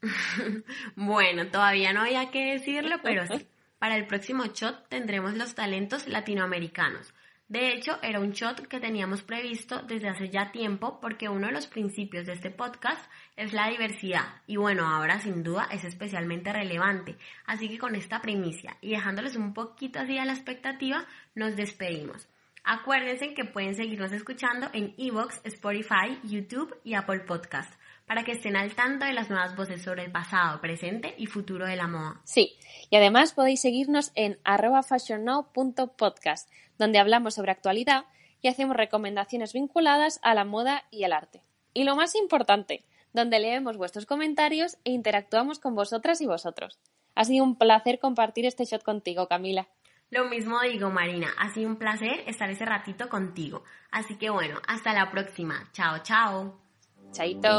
bueno, 0.95 1.47
todavía 1.47 1.91
no 1.91 2.01
había 2.01 2.29
que 2.29 2.53
decirlo, 2.53 2.97
pero 3.01 3.25
sí. 3.25 3.47
Para 3.79 3.95
el 3.95 4.05
próximo 4.05 4.45
shot 4.45 4.87
tendremos 4.87 5.33
los 5.33 5.55
talentos 5.55 6.07
latinoamericanos. 6.07 7.13
De 7.49 7.71
hecho, 7.71 7.97
era 8.03 8.19
un 8.19 8.31
shot 8.31 8.67
que 8.67 8.81
teníamos 8.81 9.21
previsto 9.21 9.81
desde 9.81 10.09
hace 10.09 10.29
ya 10.29 10.51
tiempo 10.51 10.99
porque 10.99 11.29
uno 11.29 11.47
de 11.47 11.53
los 11.53 11.65
principios 11.65 12.25
de 12.25 12.33
este 12.33 12.51
podcast 12.51 13.09
es 13.37 13.53
la 13.53 13.69
diversidad 13.69 14.41
y 14.47 14.57
bueno, 14.57 14.85
ahora 14.85 15.21
sin 15.21 15.43
duda 15.43 15.69
es 15.71 15.85
especialmente 15.85 16.51
relevante. 16.51 17.15
Así 17.45 17.69
que 17.69 17.77
con 17.77 17.95
esta 17.95 18.21
primicia 18.21 18.75
y 18.81 18.91
dejándoles 18.91 19.37
un 19.37 19.53
poquito 19.53 19.99
así 19.99 20.17
a 20.17 20.25
la 20.25 20.33
expectativa, 20.33 21.05
nos 21.35 21.55
despedimos. 21.55 22.27
Acuérdense 22.65 23.33
que 23.33 23.45
pueden 23.45 23.75
seguirnos 23.75 24.11
escuchando 24.11 24.69
en 24.73 24.93
Evox, 24.97 25.39
Spotify, 25.45 26.19
YouTube 26.23 26.75
y 26.83 26.95
Apple 26.95 27.21
Podcast 27.21 27.73
para 28.07 28.23
que 28.23 28.31
estén 28.31 28.55
al 28.55 28.73
tanto 28.73 29.05
de 29.05 29.13
las 29.13 29.29
nuevas 29.29 29.55
voces 29.55 29.81
sobre 29.81 30.05
el 30.05 30.11
pasado, 30.11 30.61
presente 30.61 31.13
y 31.17 31.27
futuro 31.27 31.65
de 31.65 31.75
la 31.75 31.87
moda. 31.87 32.21
Sí, 32.23 32.57
y 32.89 32.95
además 32.95 33.33
podéis 33.33 33.61
seguirnos 33.61 34.11
en 34.15 34.39
fashionnow.podcast, 34.43 36.49
donde 36.77 36.99
hablamos 36.99 37.35
sobre 37.35 37.51
actualidad 37.51 38.05
y 38.41 38.47
hacemos 38.47 38.77
recomendaciones 38.77 39.53
vinculadas 39.53 40.19
a 40.23 40.33
la 40.33 40.45
moda 40.45 40.85
y 40.89 41.03
el 41.03 41.11
arte. 41.11 41.43
Y 41.73 41.83
lo 41.83 41.95
más 41.95 42.15
importante, 42.15 42.85
donde 43.13 43.39
leemos 43.39 43.77
vuestros 43.77 44.05
comentarios 44.05 44.77
e 44.85 44.91
interactuamos 44.91 45.59
con 45.59 45.75
vosotras 45.75 46.21
y 46.21 46.25
vosotros. 46.25 46.79
Ha 47.13 47.25
sido 47.25 47.43
un 47.43 47.57
placer 47.57 47.99
compartir 47.99 48.45
este 48.45 48.65
shot 48.65 48.83
contigo, 48.83 49.27
Camila. 49.27 49.67
Lo 50.09 50.25
mismo 50.25 50.61
digo, 50.61 50.89
Marina. 50.89 51.27
Ha 51.37 51.49
sido 51.49 51.67
un 51.67 51.75
placer 51.75 52.23
estar 52.27 52.49
ese 52.49 52.65
ratito 52.65 53.09
contigo. 53.09 53.63
Así 53.91 54.17
que 54.17 54.29
bueno, 54.29 54.59
hasta 54.67 54.93
la 54.93 55.11
próxima. 55.11 55.69
Chao, 55.73 55.97
chao. 56.03 56.66
Chaito. 57.13 57.53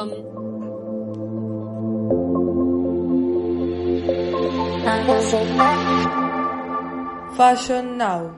Fashion 7.37 7.99
Now 7.99 8.35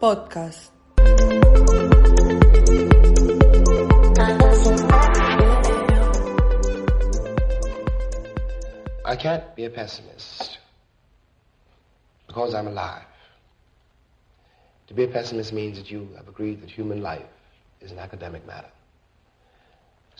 Podcast. 0.00 0.70
I 9.06 9.16
can't 9.16 9.54
be 9.54 9.64
a 9.64 9.70
pessimist 9.70 10.58
because 12.26 12.54
I'm 12.54 12.66
alive. 12.66 13.04
To 14.88 14.94
be 14.94 15.04
a 15.04 15.08
pessimist 15.08 15.52
means 15.52 15.78
that 15.78 15.90
you 15.90 16.08
have 16.16 16.28
agreed 16.28 16.62
that 16.62 16.70
human 16.70 17.00
life 17.02 17.26
is 17.80 17.92
an 17.92 17.98
academic 17.98 18.46
matter. 18.46 18.73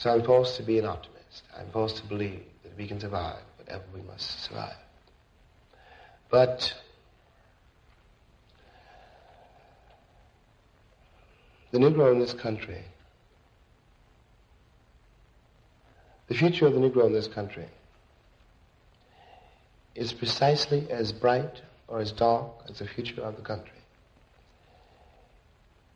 So 0.04 0.12
I'm 0.12 0.22
forced 0.22 0.56
to 0.56 0.62
be 0.62 0.78
an 0.78 0.84
optimist. 0.84 1.44
I'm 1.58 1.70
forced 1.70 1.96
to 1.96 2.04
believe 2.04 2.42
that 2.62 2.76
we 2.76 2.86
can 2.86 3.00
survive 3.00 3.40
whatever 3.56 3.84
we 3.94 4.02
must 4.02 4.44
survive. 4.44 4.76
But 6.30 6.74
the 11.70 11.78
Negro 11.78 12.12
in 12.12 12.18
this 12.18 12.34
country, 12.34 12.82
the 16.28 16.34
future 16.34 16.66
of 16.66 16.74
the 16.74 16.80
Negro 16.80 17.06
in 17.06 17.14
this 17.14 17.26
country 17.26 17.68
is 19.94 20.12
precisely 20.12 20.86
as 20.90 21.12
bright 21.12 21.62
or 21.88 22.00
as 22.00 22.12
dark 22.12 22.50
as 22.68 22.80
the 22.80 22.86
future 22.86 23.22
of 23.22 23.36
the 23.36 23.42
country. 23.42 23.80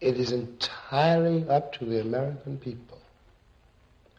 It 0.01 0.17
is 0.17 0.33
entirely 0.33 1.47
up 1.47 1.75
to 1.75 1.85
the 1.85 2.01
American 2.01 2.57
people 2.57 2.98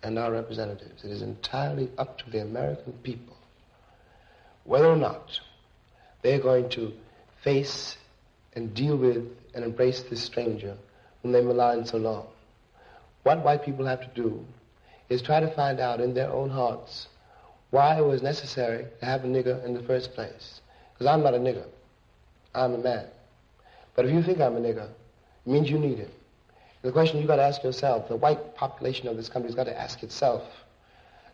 and 0.03 0.17
our 0.17 0.31
representatives. 0.31 1.03
It 1.03 1.11
is 1.11 1.21
entirely 1.21 1.89
up 1.97 2.17
to 2.19 2.29
the 2.29 2.41
American 2.41 2.93
people 3.03 3.35
whether 4.69 4.85
or 4.85 4.95
not 4.95 5.39
they're 6.21 6.39
going 6.39 6.69
to 6.69 6.93
face 7.43 7.97
and 8.53 8.71
deal 8.75 8.95
with 8.95 9.25
and 9.55 9.65
embrace 9.65 10.03
this 10.03 10.23
stranger 10.23 10.77
whom 11.21 11.31
they 11.31 11.41
maligned 11.41 11.87
so 11.87 11.97
long. 11.97 12.27
What 13.23 13.43
white 13.43 13.65
people 13.65 13.87
have 13.87 14.01
to 14.01 14.21
do 14.21 14.45
is 15.09 15.23
try 15.23 15.39
to 15.39 15.49
find 15.55 15.79
out 15.79 15.99
in 15.99 16.13
their 16.13 16.31
own 16.31 16.51
hearts 16.51 17.07
why 17.71 17.97
it 17.97 18.05
was 18.05 18.21
necessary 18.21 18.85
to 18.99 19.05
have 19.05 19.23
a 19.23 19.27
nigger 19.27 19.65
in 19.65 19.73
the 19.73 19.81
first 19.81 20.13
place. 20.13 20.61
Because 20.93 21.07
I'm 21.07 21.23
not 21.23 21.33
a 21.33 21.39
nigger. 21.39 21.65
I'm 22.53 22.75
a 22.75 22.77
man. 22.77 23.07
But 23.95 24.05
if 24.05 24.13
you 24.13 24.21
think 24.21 24.39
I'm 24.39 24.55
a 24.55 24.59
nigger, 24.59 24.87
it 24.87 25.51
means 25.51 25.69
you 25.69 25.79
need 25.79 25.97
him. 25.97 26.11
The 26.81 26.91
question 26.91 27.19
you've 27.19 27.27
got 27.27 27.37
to 27.37 27.43
ask 27.43 27.63
yourself, 27.63 28.07
the 28.07 28.15
white 28.15 28.55
population 28.55 29.07
of 29.07 29.17
this 29.17 29.27
country 29.27 29.49
has 29.49 29.55
got 29.55 29.65
to 29.65 29.77
ask 29.77 30.01
itself, 30.01 30.43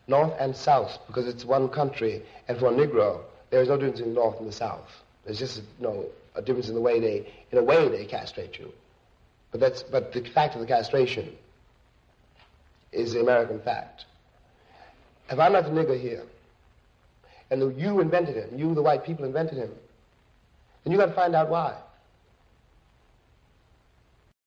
North 0.08 0.34
and 0.40 0.56
South, 0.56 0.98
because 1.08 1.28
it's 1.28 1.46
one 1.46 1.70
country, 1.70 2.24
and 2.48 2.58
for 2.58 2.68
a 2.68 2.72
Negro, 2.72 3.22
there 3.52 3.62
is 3.62 3.70
no 3.70 3.78
difference 3.78 4.00
in 4.00 4.10
the 4.10 4.16
North 4.16 4.40
and 4.40 4.48
the 4.48 4.54
South. 4.54 4.90
There's 5.24 5.40
just 5.40 5.58
you 5.58 5.64
know, 5.80 6.06
a 6.36 6.42
difference 6.42 6.70
in 6.70 6.76
the 6.76 6.82
way 6.82 7.00
they, 7.00 7.32
in 7.52 7.58
a 7.58 7.64
way 7.64 7.88
they 7.90 8.06
castrate 8.06 8.58
you. 8.58 8.72
But, 9.52 9.60
that's, 9.60 9.84
but 9.84 10.14
the 10.14 10.22
fact 10.22 10.56
of 10.56 10.62
the 10.62 10.68
castration 10.68 11.36
is 12.92 13.14
the 13.14 13.22
American 13.22 13.60
fact. 13.62 14.06
If 15.30 15.40
I'm 15.40 15.54
not 15.54 15.64
the 15.64 15.72
nigger 15.72 16.00
here, 16.00 16.24
and 17.52 17.80
you 17.80 18.00
invented 18.00 18.36
him, 18.36 18.58
you, 18.58 18.74
the 18.74 18.82
white 18.82 19.06
people, 19.06 19.26
invented 19.26 19.58
him, 19.58 19.72
then 20.84 20.92
you 20.92 20.98
got 20.98 21.08
to 21.08 21.14
find 21.14 21.36
out 21.36 21.50
why. 21.50 21.76